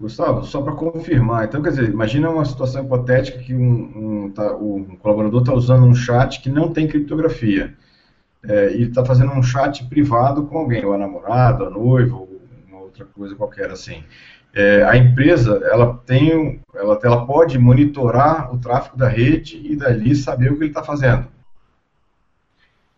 [0.00, 4.52] Gustavo, só para confirmar, então quer dizer, imagina uma situação hipotética que um, um, tá,
[4.56, 7.72] um colaborador está usando um chat que não tem criptografia.
[8.44, 12.40] É, e está fazendo um chat privado com alguém, ou a namorada, a noiva, ou
[12.68, 14.02] uma outra coisa qualquer assim.
[14.52, 20.16] É, a empresa ela tem, ela, ela pode monitorar o tráfego da rede e dali
[20.16, 21.28] saber o que ele está fazendo.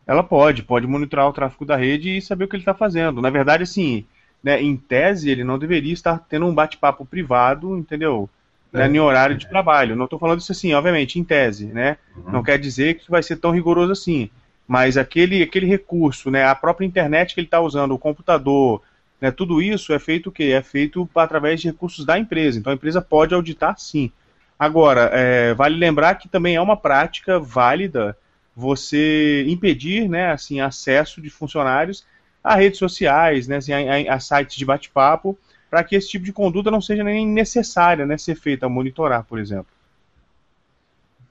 [0.07, 3.23] Ela pode, pode monitorar o tráfego da rede e saber o que ele está fazendo.
[3.23, 4.05] Na verdade, assim,
[4.43, 8.29] né, em tese, ele não deveria estar tendo um bate-papo privado, entendeu?
[8.71, 8.89] Né, é.
[8.89, 9.97] Né, em horário de trabalho.
[9.97, 11.97] Não estou falando isso assim, obviamente, em tese, né?
[12.17, 12.33] Uhum.
[12.33, 14.29] Não quer dizer que vai ser tão rigoroso assim.
[14.67, 18.83] Mas aquele, aquele recurso, né, a própria internet que ele está usando, o computador,
[19.21, 20.53] né, tudo isso é feito o quê?
[20.55, 22.59] É feito através de recursos da empresa.
[22.59, 24.11] Então a empresa pode auditar sim.
[24.59, 28.17] Agora, é, vale lembrar que também é uma prática válida
[28.55, 32.07] você impedir né, assim, acesso de funcionários
[32.43, 35.37] a redes sociais, né, assim, a, a, sites de bate-papo,
[35.71, 39.39] para que esse tipo de conduta não seja nem necessária né, ser feita, monitorar, por
[39.39, 39.67] exemplo.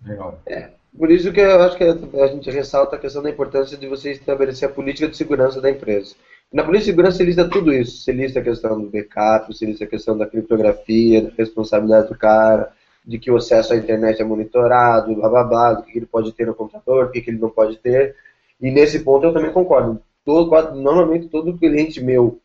[0.06, 0.42] Legal.
[0.46, 3.88] É, por isso que eu acho que a gente ressalta a questão da importância de
[3.88, 6.16] você estabelecer a política de segurança da empresa.
[6.52, 7.98] Na política de segurança você lista tudo isso.
[7.98, 12.18] Você lista a questão do backup, você lista a questão da criptografia, da responsabilidade do
[12.18, 12.72] cara,
[13.06, 16.32] de que o acesso à internet é monitorado, blá blá blá, do que ele pode
[16.32, 18.16] ter no computador, o que ele não pode ter.
[18.60, 20.02] E nesse ponto eu também concordo.
[20.24, 22.40] Todo, normalmente todo cliente meu,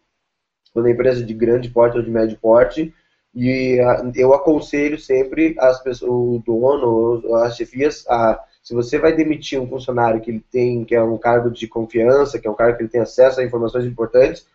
[0.72, 2.92] quando é empresa de grande porte ou de médio porte,
[3.34, 3.78] e
[4.16, 9.68] eu aconselho sempre as pessoas, o dono, as chefias, a, se você vai demitir um
[9.68, 12.82] funcionário que ele tem, que é um cargo de confiança, que é um cara que
[12.82, 14.46] ele tem acesso a informações importantes,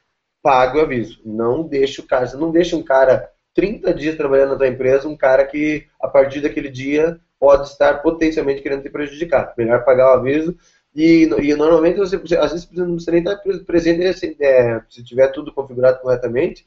[0.41, 1.21] pague o aviso.
[1.23, 5.17] Não deixe o cara, não deixa um cara 30 dias trabalhando na tua empresa, um
[5.17, 9.53] cara que a partir daquele dia pode estar potencialmente querendo te prejudicar.
[9.57, 10.57] Melhor pagar o aviso.
[10.95, 15.27] E, e normalmente você, às vezes não precisa nem estar presente, assim, é, se tiver
[15.29, 16.65] tudo configurado corretamente,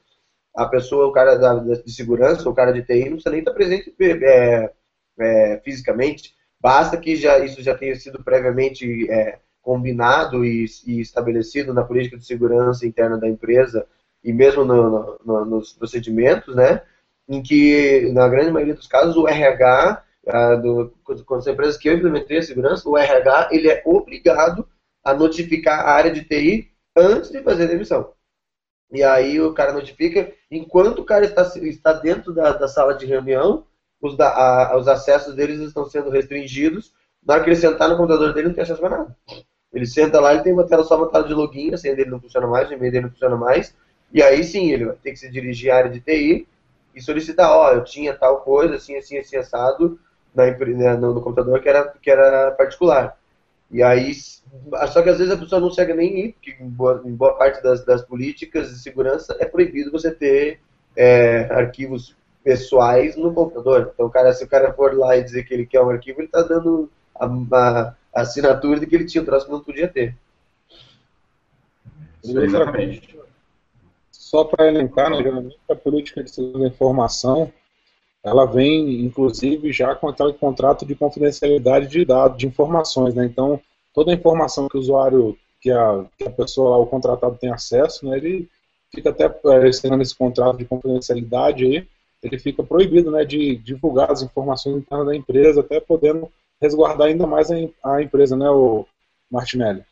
[0.55, 3.53] a pessoa, o cara da, de segurança, o cara de TI, não precisa nem estar
[3.53, 4.73] presente é,
[5.19, 6.35] é, fisicamente.
[6.61, 12.17] Basta que já, isso já tenha sido previamente é, combinado e, e, estabelecido na política
[12.17, 13.87] de segurança interna da empresa
[14.27, 16.83] e mesmo no, no, nos procedimentos, né?
[17.29, 21.89] Em que, na grande maioria dos casos, o RH, ah, do, quando as empresas que
[21.89, 24.69] eu implementei a segurança, o RH ele é obrigado
[25.05, 28.13] a notificar a área de TI antes de fazer a demissão.
[28.91, 33.07] E aí o cara notifica, enquanto o cara está, está dentro da, da sala de
[33.07, 33.65] reunião,
[34.01, 36.93] os, da, a, os acessos deles estão sendo restringidos.
[37.25, 39.17] Na hora que ele sentar no computador dele, não tem acesso a nada.
[39.73, 42.11] Ele senta lá, ele tem uma tela, só uma tela de login, a senha dele
[42.11, 43.75] não funciona mais, o e-mail dele não funciona mais.
[44.13, 46.47] E aí sim, ele vai ter que se dirigir à área de TI
[46.95, 49.99] e solicitar, ó, eu tinha tal coisa, assim, assim, assim, assado
[50.35, 53.19] na, né, no, no computador que era, que era particular.
[53.71, 57.03] E aí, só que às vezes a pessoa não segue nem ir, porque em boa,
[57.05, 60.61] em boa parte das, das, políticas de segurança é proibido você ter
[60.95, 63.91] é, arquivos pessoais no computador.
[63.93, 66.27] Então, cara, se o cara for lá e dizer que ele quer um arquivo, ele
[66.27, 66.89] está dando
[67.19, 70.17] a, a, a, assinatura de que ele tinha o troço que não podia ter.
[72.23, 73.16] Exatamente.
[74.27, 77.53] Só para elencar, né, geralmente a política de segurança da informação,
[78.25, 83.25] ela vem, inclusive, já com aquele contrato de confidencialidade de dados, de informações, né?
[83.25, 83.61] Então,
[83.95, 87.53] toda a informação que o usuário, que a, que a pessoa lá, o contratado tem
[87.53, 88.49] acesso, né, ele
[88.93, 89.33] fica até
[89.69, 91.87] assinando esse contrato de confidencialidade aí,
[92.21, 96.29] ele fica proibido, né, de divulgar as informações internas da empresa, até podendo
[96.61, 97.55] resguardar ainda mais a,
[97.85, 98.85] a empresa, né, o
[99.31, 99.85] Martinelli.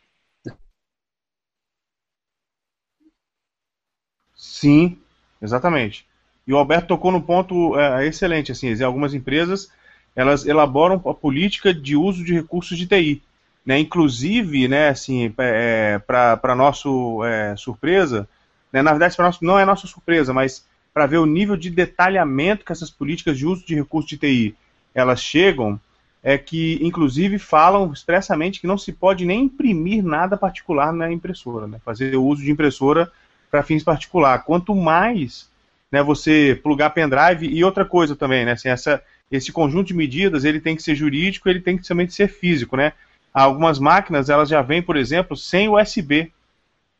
[4.64, 4.96] Sim,
[5.42, 6.06] exatamente.
[6.46, 9.70] E o Alberto tocou no ponto é, excelente, assim, algumas empresas
[10.16, 13.22] elas elaboram a política de uso de recursos de TI,
[13.66, 13.78] né?
[13.78, 18.26] Inclusive, né, assim, é, para nosso é, surpresa,
[18.72, 22.64] né, na verdade, para não é nossa surpresa, mas para ver o nível de detalhamento
[22.64, 24.54] que essas políticas de uso de recursos de TI
[24.94, 25.78] elas chegam,
[26.22, 31.66] é que inclusive falam expressamente que não se pode nem imprimir nada particular na impressora,
[31.66, 31.78] né?
[31.84, 33.12] Fazer o uso de impressora
[33.54, 34.42] para fins particular.
[34.42, 35.48] Quanto mais
[35.92, 39.00] né, você plugar pendrive e outra coisa também, né, assim, essa,
[39.30, 42.76] esse conjunto de medidas ele tem que ser jurídico, ele tem que também ser físico,
[42.76, 42.92] né?
[43.32, 46.32] Algumas máquinas elas já vêm, por exemplo, sem USB,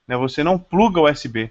[0.06, 0.16] né?
[0.16, 1.50] Você não pluga USB,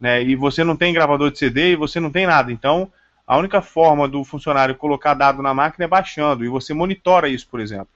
[0.00, 0.20] né?
[0.24, 2.50] E você não tem gravador de CD e você não tem nada.
[2.50, 2.90] Então,
[3.24, 7.46] a única forma do funcionário colocar dado na máquina é baixando e você monitora isso,
[7.48, 7.88] por exemplo,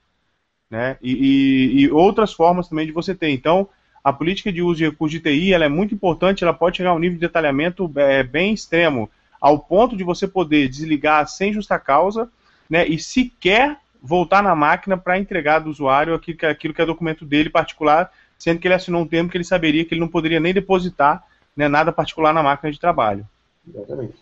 [0.70, 0.96] né?
[1.02, 3.30] E, e, e outras formas também de você ter.
[3.30, 3.68] Então,
[4.06, 6.90] a política de uso de recursos de TI ela é muito importante, ela pode chegar
[6.90, 11.52] a um nível de detalhamento é, bem extremo, ao ponto de você poder desligar sem
[11.52, 12.30] justa causa
[12.70, 16.86] né, e sequer voltar na máquina para entregar do usuário aquilo que, aquilo que é
[16.86, 20.08] documento dele particular, sendo que ele assinou um termo que ele saberia que ele não
[20.08, 21.24] poderia nem depositar
[21.56, 23.26] né, nada particular na máquina de trabalho.
[23.66, 24.14] Exatamente.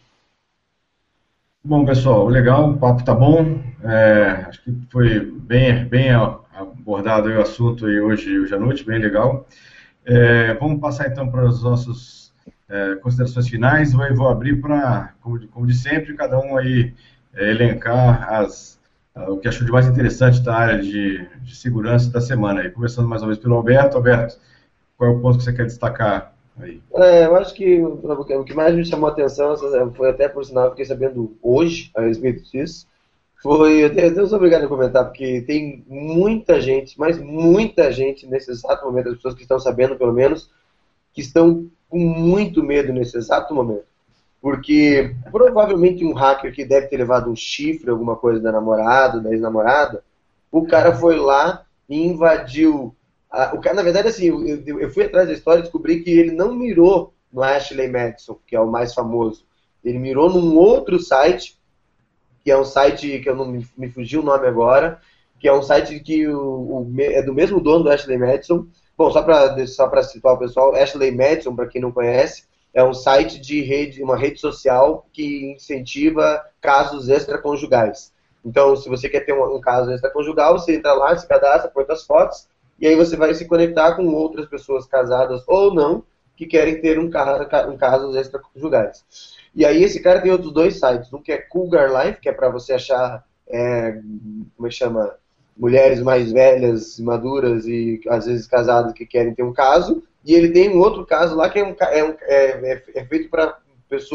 [1.62, 3.62] Bom, pessoal, legal, o papo tá bom.
[3.82, 8.98] É, acho que foi bem, bem abordado o assunto aí hoje, hoje à noite, bem
[8.98, 9.46] legal.
[10.06, 12.32] É, vamos passar então para as nossas
[12.68, 13.92] é, considerações finais.
[13.92, 16.94] Eu vou abrir para, como, como, de sempre, cada um aí
[17.34, 18.78] é, elencar as,
[19.28, 22.60] o que achou de mais interessante da área de, de segurança da semana.
[22.60, 23.96] Aí, começando mais uma vez pelo Alberto.
[23.96, 24.38] Alberto,
[24.96, 26.82] qual é o ponto que você quer destacar aí?
[26.94, 29.56] É, eu acho que o que mais me chamou a atenção
[29.94, 32.86] foi até por sinal, fiquei sabendo hoje a respeito disso.
[33.44, 38.86] Foi, eu Deus obrigado a comentar, porque tem muita gente, mas muita gente nesse exato
[38.86, 40.50] momento, as pessoas que estão sabendo pelo menos,
[41.12, 43.84] que estão com muito medo nesse exato momento.
[44.40, 49.30] Porque provavelmente um hacker que deve ter levado um chifre, alguma coisa da namorada, da
[49.30, 50.02] ex-namorada,
[50.50, 52.96] o cara foi lá e invadiu.
[53.30, 56.10] A, o cara, na verdade, assim, eu, eu, fui atrás da história e descobri que
[56.10, 59.44] ele não mirou no Ashley Madison, que é o mais famoso.
[59.84, 61.58] Ele mirou num outro site,
[62.44, 65.00] que é um site que eu não me, me fugiu o nome agora,
[65.40, 68.66] que é um site que o, o, é do mesmo dono do Ashley Madison.
[68.96, 72.92] Bom, só para só situar o pessoal, Ashley Madison, para quem não conhece, é um
[72.92, 78.12] site de rede, uma rede social que incentiva casos extraconjugais.
[78.44, 81.86] Então, se você quer ter um, um caso extraconjugal, você entra lá, se cadastra, põe
[81.88, 82.46] as fotos,
[82.78, 86.04] e aí você vai se conectar com outras pessoas casadas ou não,
[86.36, 89.04] que querem ter um, um casos extraconjugais.
[89.54, 92.32] E aí esse cara tem outros dois sites, um que é Cougar Life, que é
[92.32, 94.00] para você achar, é,
[94.56, 95.14] como é que chama,
[95.56, 100.50] mulheres mais velhas, maduras e às vezes casadas que querem ter um caso, e ele
[100.50, 103.58] tem um outro caso lá que é, um, é, um, é, é, é feito para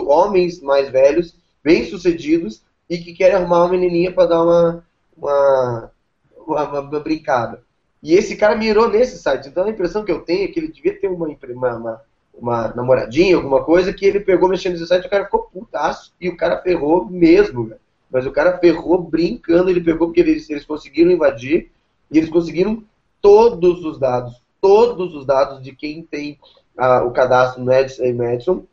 [0.08, 4.84] homens mais velhos, bem-sucedidos, e que querem arrumar uma menininha para dar uma,
[5.16, 5.92] uma,
[6.36, 7.62] uma, uma, brincada.
[8.02, 9.48] E esse cara mirou nesse site.
[9.48, 12.02] Então a impressão que eu tenho é que ele devia ter uma, uma,
[12.34, 16.14] uma namoradinha, alguma coisa, que ele pegou mexendo nesse site e o cara ficou putaço.
[16.20, 17.82] E o cara ferrou mesmo, velho.
[18.12, 21.72] Mas o cara ferrou brincando, ele pegou porque eles, eles conseguiram invadir
[22.12, 22.84] e eles conseguiram
[23.22, 26.38] todos os dados todos os dados de quem tem
[26.78, 28.64] ah, o cadastro no Edson Madison.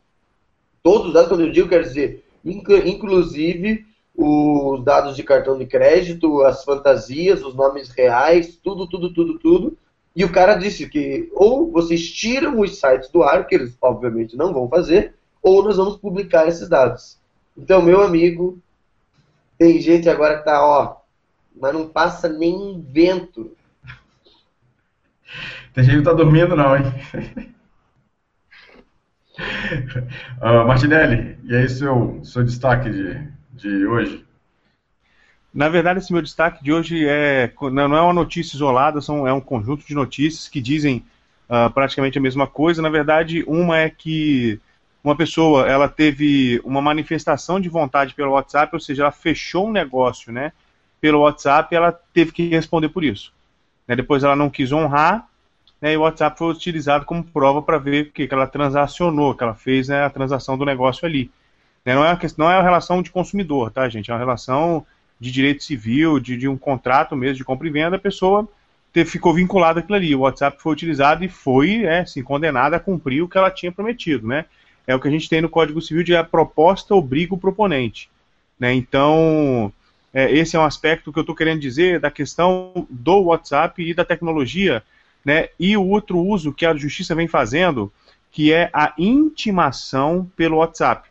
[0.83, 3.85] Todos os dados, quando eu digo, quer dizer, inclusive
[4.15, 9.77] os dados de cartão de crédito, as fantasias, os nomes reais, tudo, tudo, tudo, tudo.
[10.17, 14.35] E o cara disse que ou vocês tiram os sites do ar, que eles obviamente
[14.35, 15.13] não vão fazer,
[15.43, 17.19] ou nós vamos publicar esses dados.
[17.55, 18.59] Então, meu amigo,
[19.59, 20.95] tem gente agora que tá, ó,
[21.55, 23.55] mas não passa nem vento.
[25.71, 26.83] Tem gente que tá dormindo não, hein?
[30.41, 34.26] uh, Martinelli, e aí seu, seu destaque de, de hoje?
[35.53, 39.33] Na verdade, esse meu destaque de hoje é não é uma notícia isolada, são, é
[39.33, 41.03] um conjunto de notícias que dizem
[41.49, 42.81] uh, praticamente a mesma coisa.
[42.81, 44.59] Na verdade, uma é que
[45.03, 49.71] uma pessoa ela teve uma manifestação de vontade pelo WhatsApp, ou seja, ela fechou um
[49.71, 50.51] negócio, né,
[50.99, 53.31] pelo WhatsApp, ela teve que responder por isso.
[53.87, 55.27] Né, depois ela não quis honrar
[55.81, 59.43] né, e o WhatsApp foi utilizado como prova para ver que, que ela transacionou, que
[59.43, 61.31] ela fez né, a transação do negócio ali.
[61.85, 64.09] Né, não, é uma, não é uma relação de consumidor, tá, gente?
[64.11, 64.85] É uma relação
[65.19, 68.47] de direito civil, de, de um contrato mesmo de compra e venda, a pessoa
[69.05, 70.15] ficou vinculada àquilo ali.
[70.15, 73.71] O WhatsApp foi utilizado e foi é, assim, condenada a cumprir o que ela tinha
[73.71, 74.27] prometido.
[74.27, 74.45] Né?
[74.87, 78.09] É o que a gente tem no Código Civil de a proposta obriga o proponente.
[78.59, 78.73] Né?
[78.73, 79.71] Então,
[80.11, 83.93] é, esse é um aspecto que eu estou querendo dizer da questão do WhatsApp e
[83.93, 84.83] da tecnologia
[85.27, 85.49] né?
[85.59, 87.91] E o outro uso que a justiça vem fazendo,
[88.31, 91.09] que é a intimação pelo WhatsApp.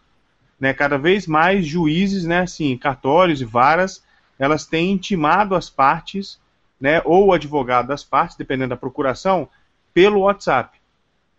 [0.58, 0.72] Né?
[0.72, 4.02] Cada vez mais juízes, né, assim, cartórios e varas,
[4.38, 6.38] elas têm intimado as partes,
[6.80, 9.48] né, ou o advogado das partes, dependendo da procuração,
[9.94, 10.78] pelo WhatsApp.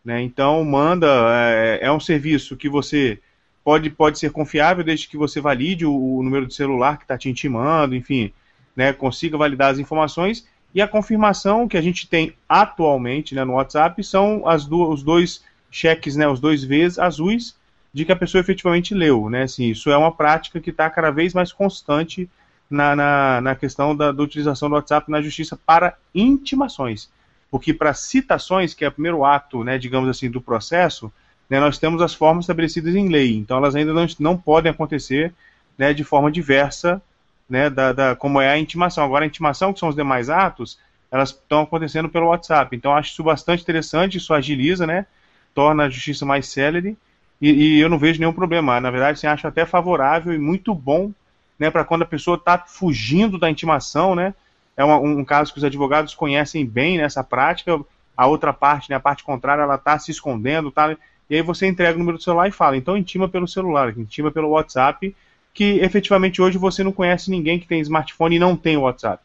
[0.04, 0.22] Né?
[0.22, 3.20] Então, manda, é, é, um serviço que você
[3.64, 7.18] pode, pode ser confiável desde que você valide o, o número de celular que está
[7.18, 8.32] te intimando, enfim,
[8.76, 13.54] né, consiga validar as informações e a confirmação que a gente tem atualmente né, no
[13.54, 17.56] WhatsApp são as do, os dois cheques, né, os dois Vs azuis,
[17.94, 19.30] de que a pessoa efetivamente leu.
[19.30, 19.44] Né?
[19.44, 22.30] Assim, isso é uma prática que está cada vez mais constante
[22.70, 27.10] na, na, na questão da, da, utilização do WhatsApp na justiça para intimações.
[27.50, 31.12] Porque para citações, que é o primeiro ato, né, digamos assim, do processo,
[31.50, 33.36] né, nós temos as formas estabelecidas em lei.
[33.36, 35.34] Então elas ainda não, não podem acontecer
[35.78, 37.02] né, de forma diversa
[37.50, 39.04] né, da, da, como é a intimação.
[39.04, 40.78] Agora, a intimação, que são os demais atos,
[41.12, 42.76] elas estão acontecendo pelo WhatsApp.
[42.76, 45.06] Então, acho isso bastante interessante, isso agiliza, né,
[45.54, 46.98] torna a justiça mais célere,
[47.42, 48.80] e, e eu não vejo nenhum problema.
[48.80, 51.12] Na verdade, assim, acho até favorável e muito bom
[51.58, 54.34] né, para quando a pessoa está fugindo da intimação, né,
[54.76, 57.80] é um, um, caso que os advogados conhecem bem nessa prática,
[58.16, 60.96] a outra parte, né, a parte contrária, ela está se escondendo, tá,
[61.30, 64.32] e aí você entrega o número do celular e fala, então intima pelo celular, intima
[64.32, 65.16] pelo WhatsApp,
[65.54, 69.24] que efetivamente hoje você não conhece ninguém que tem smartphone e não tem WhatsApp.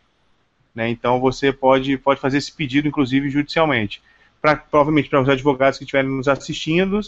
[0.74, 0.88] Né?
[0.88, 4.02] Então você pode, pode fazer esse pedido, inclusive judicialmente.
[4.40, 7.00] Pra, provavelmente para os advogados que estiverem nos assistindo,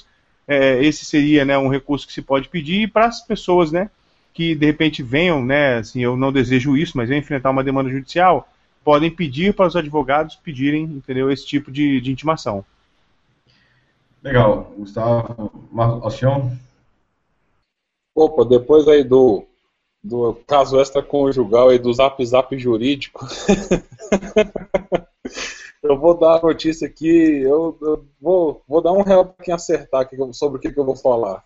[0.46, 3.90] é, esse seria né, um recurso que se pode pedir, e para as pessoas né,
[4.32, 7.90] que de repente venham, né, assim, eu não desejo isso, mas venham enfrentar uma demanda
[7.90, 8.48] judicial,
[8.82, 12.64] podem pedir para os advogados pedirem entendeu, esse tipo de, de intimação.
[14.22, 14.72] Legal.
[14.76, 15.68] Gustavo,
[16.02, 16.50] Alcion?
[18.14, 19.44] Opa, depois aí do,
[20.02, 23.26] do caso extraconjugal e do zap zap jurídico,
[25.84, 29.52] eu vou dar a notícia aqui, eu, eu vou, vou dar um real para quem
[29.52, 31.44] acertar sobre o que, que eu vou falar.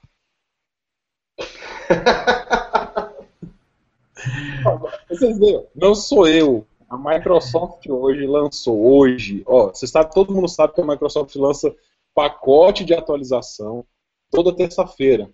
[5.08, 6.66] Vocês veem, não sou eu.
[6.88, 11.74] A Microsoft hoje lançou, hoje, ó, você sabe, todo mundo sabe que a Microsoft lança
[12.14, 13.84] pacote de atualização
[14.30, 15.30] toda terça-feira.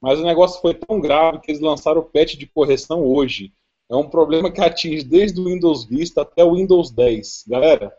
[0.00, 3.52] Mas o negócio foi tão grave que eles lançaram o patch de correção hoje.
[3.88, 7.44] É um problema que atinge desde o Windows Vista até o Windows 10.
[7.46, 7.96] Galera,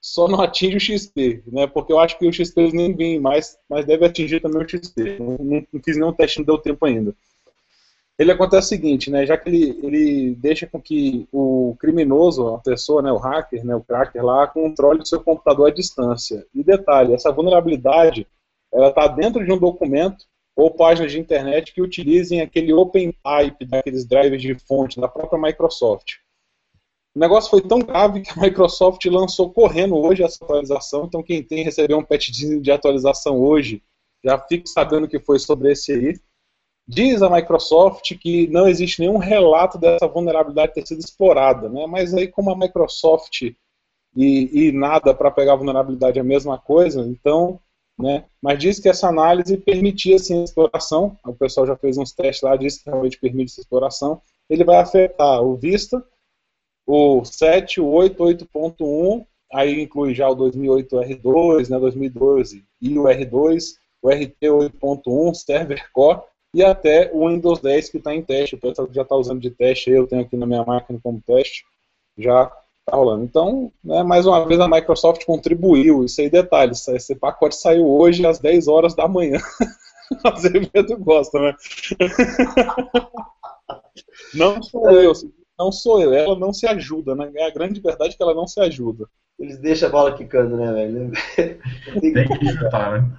[0.00, 1.66] só não atinge o XP, né?
[1.66, 5.18] Porque eu acho que o XP nem vem mais, mas deve atingir também o XP.
[5.18, 7.14] Não, não, não fiz nenhum teste, não deu tempo ainda.
[8.18, 9.24] Ele acontece o seguinte, né?
[9.26, 13.74] Já que ele, ele deixa com que o criminoso, a pessoa, né, o hacker, né,
[13.74, 16.46] o cracker lá, controle o seu computador à distância.
[16.54, 18.26] E detalhe, essa vulnerabilidade,
[18.72, 24.06] ela está dentro de um documento ou páginas de internet que utilizem aquele OpenType daqueles
[24.06, 26.16] drivers de fonte da própria Microsoft.
[27.14, 31.42] O negócio foi tão grave que a Microsoft lançou correndo hoje essa atualização, então quem
[31.42, 33.82] tem receber um patch de atualização hoje,
[34.24, 36.20] já fique sabendo que foi sobre esse aí.
[36.86, 41.86] Diz a Microsoft que não existe nenhum relato dessa vulnerabilidade ter sido explorada, né?
[41.86, 43.56] mas aí como a Microsoft e,
[44.16, 47.60] e nada para pegar a vulnerabilidade é a mesma coisa, então
[48.00, 48.24] né?
[48.42, 51.16] Mas diz que essa análise permitia sim a exploração.
[51.24, 54.20] O pessoal já fez uns testes lá, disse que realmente permite essa exploração.
[54.48, 56.02] Ele vai afetar o Vista,
[56.90, 63.04] o 7, o 8, 8.1, aí inclui já o 2008 R2, né, 2012 e o
[63.04, 66.20] R2, o RT 8.1, Server Core
[66.52, 68.56] e até o Windows 10 que está em teste.
[68.56, 71.64] O pessoal já está usando de teste, eu tenho aqui na minha máquina como teste,
[72.18, 72.46] já
[72.84, 73.24] tá rolando.
[73.24, 76.04] Então, né, mais uma vez a Microsoft contribuiu.
[76.04, 76.88] Isso aí, detalhes.
[76.88, 79.38] Esse pacote saiu hoje às 10 horas da manhã.
[80.24, 81.54] Azevedo gosta, né?
[84.34, 85.12] não sou eu,
[85.60, 86.14] não sou eu.
[86.14, 87.30] Ela não se ajuda, né?
[87.36, 89.06] É a grande verdade é que ela não se ajuda.
[89.38, 91.12] Eles deixam a bola quicando, né, velho?
[92.00, 93.10] Tem que chutar, né?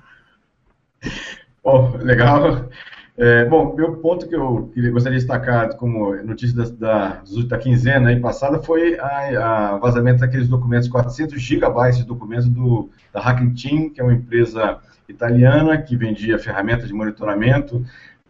[1.63, 2.69] Bom, legal.
[3.17, 8.09] É, bom, meu ponto que eu gostaria de destacar como notícia da, da, da quinzena
[8.09, 13.53] aí passada foi a, a, vazamento daqueles documentos, 400 gigabytes de documentos do, da Hacking
[13.53, 17.85] Team, que é uma empresa italiana que vendia ferramentas de monitoramento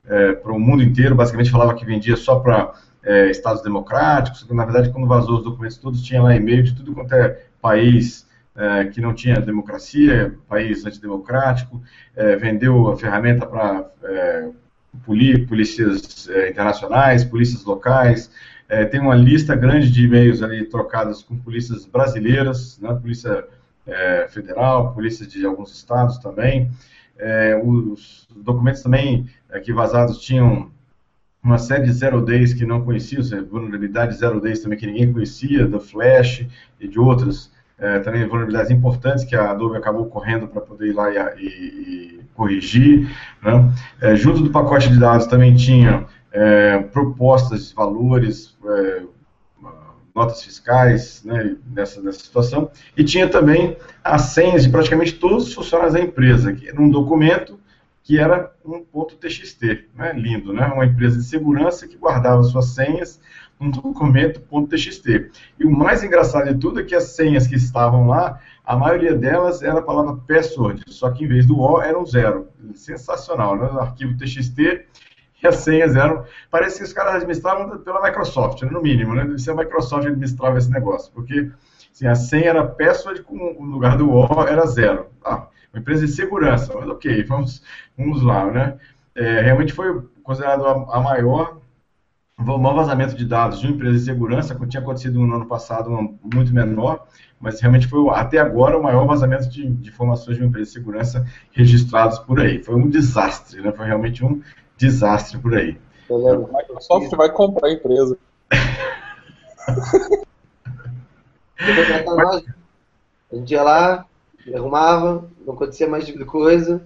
[0.05, 2.74] é, para o mundo inteiro, basicamente falava que vendia só para
[3.04, 6.93] é, estados democráticos, na verdade quando vazou os documentos todos tinha lá e-mail de tudo
[6.93, 11.82] quanto é país é, que não tinha democracia, país antidemocrático,
[12.16, 14.49] é, vendeu a ferramenta para é,
[15.06, 18.30] polícias é, internacionais, polícias locais,
[18.68, 23.45] é, tem uma lista grande de e-mails ali trocados com polícias brasileiras, né, polícia
[23.88, 26.70] é, federal, polícia de alguns estados também.
[27.64, 30.72] Os documentos também aqui vazados tinham
[31.44, 35.66] uma série de zero days que não conheciam, vulnerabilidade zero days também que ninguém conhecia,
[35.66, 36.46] do Flash
[36.80, 40.94] e de outras é, também vulnerabilidades importantes que a Adobe acabou correndo para poder ir
[40.94, 43.10] lá e, e, corrigir.
[43.42, 43.74] Né?
[44.00, 49.02] É, junto do pacote de dados também tinha é, propostas valores, é,
[50.14, 55.54] notas fiscais né, nessa, nessa situação, e tinha também as senhas de praticamente todos os
[55.54, 57.60] funcionários da empresa, que era um documento
[58.12, 62.74] que era um ponto .txt, né, lindo, né, uma empresa de segurança que guardava suas
[62.76, 63.22] senhas
[63.57, 65.32] um documento .txt.
[65.57, 69.16] E o mais engraçado de tudo é que as senhas que estavam lá, a maioria
[69.16, 72.49] delas era a palavra password, só que em vez do O era um zero.
[72.74, 73.70] Sensacional, né?
[73.80, 74.59] Arquivo TXT
[75.41, 76.26] e as senhas eram.
[76.49, 78.72] Parece que os caras administravam pela Microsoft, né?
[78.72, 79.24] no mínimo, né?
[79.24, 81.49] Deve ser a Microsoft administrava esse negócio, porque
[81.93, 85.05] assim, a senha era password, com, no lugar do O era zero.
[85.24, 87.61] Ah, uma empresa de segurança, mas ok, vamos,
[87.97, 88.78] vamos lá, né?
[89.15, 91.61] É, realmente foi considerado a, a maior
[92.49, 95.91] um vazamento de dados de uma empresa de segurança, que tinha acontecido no ano passado,
[95.91, 97.05] um, muito menor,
[97.39, 100.74] mas realmente foi até agora o maior vazamento de, de, informações de uma empresa de
[100.74, 102.63] segurança registrados por aí.
[102.63, 103.72] Foi um desastre, né?
[103.72, 104.41] Foi realmente um
[104.78, 105.78] desastre por aí.
[106.09, 106.13] A
[106.57, 108.17] Microsoft vai comprar a empresa.
[113.32, 114.05] a gente ia lá,
[114.54, 116.84] arrumava, não acontecia mais tipo de coisa.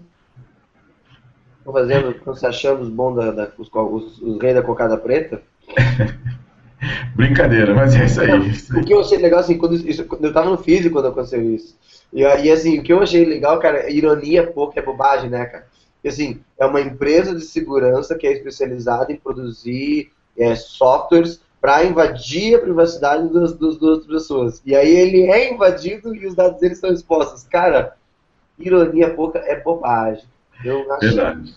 [1.60, 4.98] estão fazendo, estão se achando os bons da, da os, os, os reis da cocada
[4.98, 5.42] preta.
[7.16, 8.52] Brincadeira, mas é isso aí.
[8.80, 11.42] o que eu achei legal, assim, quando, isso, quando eu tava no físico quando aconteceu
[11.42, 11.76] isso.
[12.14, 15.68] E, e assim, o que eu achei legal, cara, ironia pouco é bobagem, né, cara?
[16.04, 21.84] E, assim, é uma empresa de segurança que é especializada em produzir é, softwares para
[21.84, 24.62] invadir a privacidade das, das, das outras pessoas.
[24.64, 27.42] E aí ele é invadido e os dados dele são expostos.
[27.46, 27.96] Cara,
[28.60, 30.26] ironia pouca é bobagem.
[30.64, 31.56] Eu acho Verdade.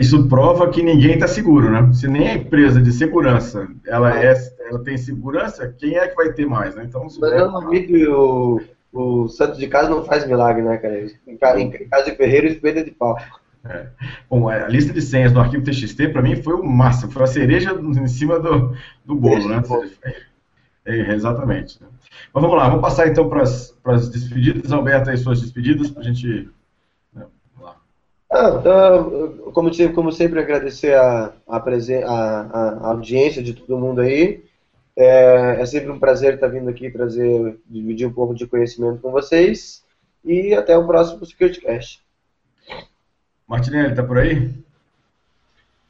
[0.00, 1.92] Isso prova que ninguém está seguro, né?
[1.92, 4.34] Se nem a empresa de segurança ela, é,
[4.68, 6.84] ela tem segurança, quem é que vai ter mais, né?
[6.84, 8.60] Então, Mas eu não vi o,
[8.92, 11.00] o Santos de casa não faz milagre, né, cara?
[11.00, 13.16] Em, em, em casa de ferreiro, espelha de pau.
[13.64, 13.86] É.
[14.28, 17.26] Bom, a lista de senhas do arquivo TXT, para mim, foi o máximo, foi a
[17.26, 19.62] cereja em cima do, do bolo, né?
[20.84, 21.78] É, exatamente.
[22.32, 24.70] Mas vamos lá, vamos passar então para as despedidas.
[24.70, 26.50] Alberto, aí suas despedidas, para a gente
[28.34, 34.42] ah, então, como, como sempre, agradecer a, a, a, a, audiência de todo mundo aí.
[34.96, 39.12] É, é, sempre um prazer estar vindo aqui trazer, dividir um pouco de conhecimento com
[39.12, 39.84] vocês.
[40.24, 42.03] E até o próximo SecurityCast.
[43.46, 44.50] Martinelli, está por aí?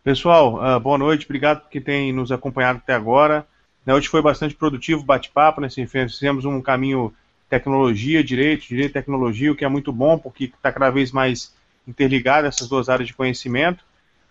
[0.03, 1.25] Pessoal, uh, boa noite.
[1.25, 3.47] Obrigado por quem tem nos acompanhado até agora.
[3.87, 5.61] Hoje foi bastante produtivo bate-papo.
[5.61, 7.15] Né, fizemos um caminho
[7.49, 11.55] tecnologia, direito, direito e tecnologia, o que é muito bom, porque está cada vez mais
[11.87, 13.85] interligar essas duas áreas de conhecimento.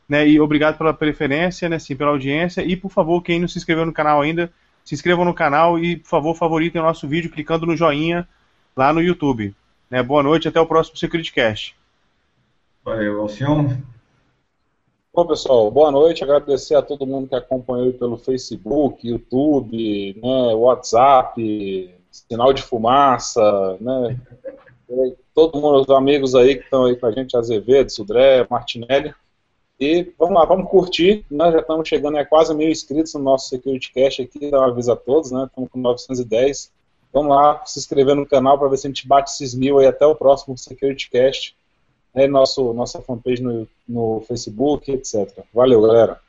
[0.10, 2.62] Né, e obrigado pela preferência, né, sim, pela audiência.
[2.62, 4.52] E, por favor, quem não se inscreveu no canal ainda,
[4.84, 8.28] se inscrevam no canal e, por favor, favoritem o nosso vídeo clicando no joinha
[8.76, 9.56] lá no YouTube.
[9.90, 11.74] Né, boa noite, até o próximo SecurityCast.
[12.84, 13.78] Valeu, Alcion.
[15.14, 16.22] Bom, pessoal, boa noite.
[16.22, 24.20] Agradecer a todo mundo que acompanhou pelo Facebook, YouTube, né, WhatsApp, sinal de fumaça, né,
[25.34, 29.14] todo mundo, os amigos aí que estão aí com a gente, Azevedo, Sudré, Martinelli.
[29.80, 31.26] E vamos lá, vamos curtir.
[31.32, 34.68] Nós já estamos chegando a quase mil inscritos no nosso Security Cash aqui, dá uma
[34.68, 35.46] aviso a todos, né?
[35.46, 36.70] Estamos com 910.
[37.14, 39.88] Vamos lá, se inscrever no canal para ver se a gente bate esses mil aí
[39.88, 41.10] até o próximo Security
[42.16, 45.44] Aí nosso, nossa fanpage no, no Facebook, etc.
[45.54, 46.20] Valeu, galera.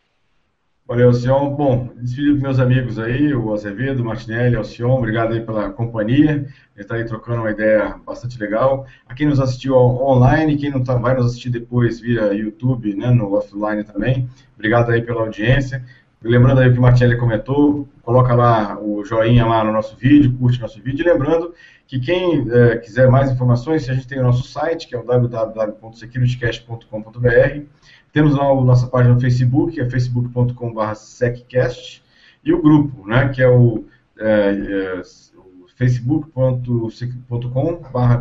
[0.86, 1.54] Valeu, Alcion.
[1.54, 6.46] Bom, despedido dos meus amigos aí, o Azevedo, o Martinelli, Alcion, obrigado aí pela companhia.
[6.76, 8.86] Está aí trocando uma ideia bastante legal.
[9.08, 13.10] A quem nos assistiu online, quem não tá, vai nos assistir depois via YouTube, né,
[13.10, 15.82] no offline também, obrigado aí pela audiência.
[16.22, 20.34] Lembrando aí o que o Martinelli comentou, coloca lá o joinha lá no nosso vídeo,
[20.38, 21.06] curte nosso vídeo.
[21.06, 21.54] E lembrando
[21.86, 25.04] que quem é, quiser mais informações, a gente tem o nosso site, que é o
[25.04, 27.64] www.securitycast.com.br
[28.14, 32.00] temos lá a nossa página no Facebook, que é facebook.com.br seccast,
[32.44, 33.84] e o grupo, né, que é o,
[34.16, 35.02] é, é,
[35.36, 36.62] o facebook.com.br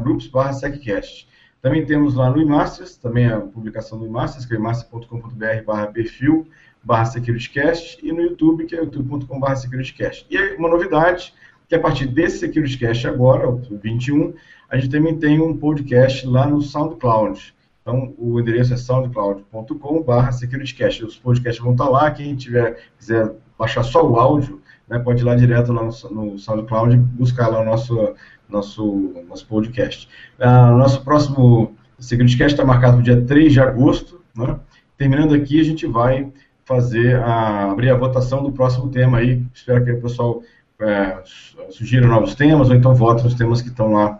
[0.02, 1.30] groups.br seccast.
[1.62, 6.48] Também temos lá no iMasters, também a publicação do iMasters, que é imaster.com.br barra perfil
[6.84, 10.26] barra securitycast, e no YouTube, que é youtube.com barra securitycast.
[10.28, 11.36] E uma novidade,
[11.68, 14.34] que a partir desse SecurityCast agora, o 21,
[14.70, 17.54] a gente também tem um podcast lá no SoundCloud.
[17.82, 21.04] Então, o endereço é soundcloud.com.br securitycast.
[21.04, 22.10] Os podcasts vão estar lá.
[22.12, 26.40] Quem tiver, quiser baixar só o áudio, né, pode ir lá direto lá no, no
[26.40, 28.16] SoundCloud e buscar lá o nosso,
[28.50, 30.08] nosso, nosso podcast.
[30.40, 34.22] O nosso próximo SecurityCast está marcado para dia 3 de agosto.
[34.36, 34.58] Né?
[34.98, 36.32] Terminando aqui, a gente vai
[36.66, 39.46] fazer a, abrir a votação do próximo tema aí.
[39.54, 40.42] Espero que o pessoal
[40.84, 41.24] é,
[41.70, 44.20] sugira novos temas ou então vote nos temas que estão lá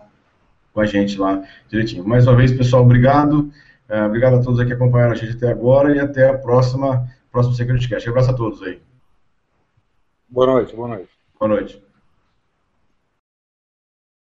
[0.72, 2.06] com a gente lá direitinho.
[2.06, 3.50] Mais uma vez, pessoal, obrigado.
[3.88, 7.54] É, obrigado a todos que acompanharam a gente até agora e até a próxima, próximo
[7.54, 8.08] Security Cast.
[8.08, 8.80] Um abraço a todos aí.
[10.28, 11.10] Boa noite, boa noite.
[11.38, 11.83] Boa noite.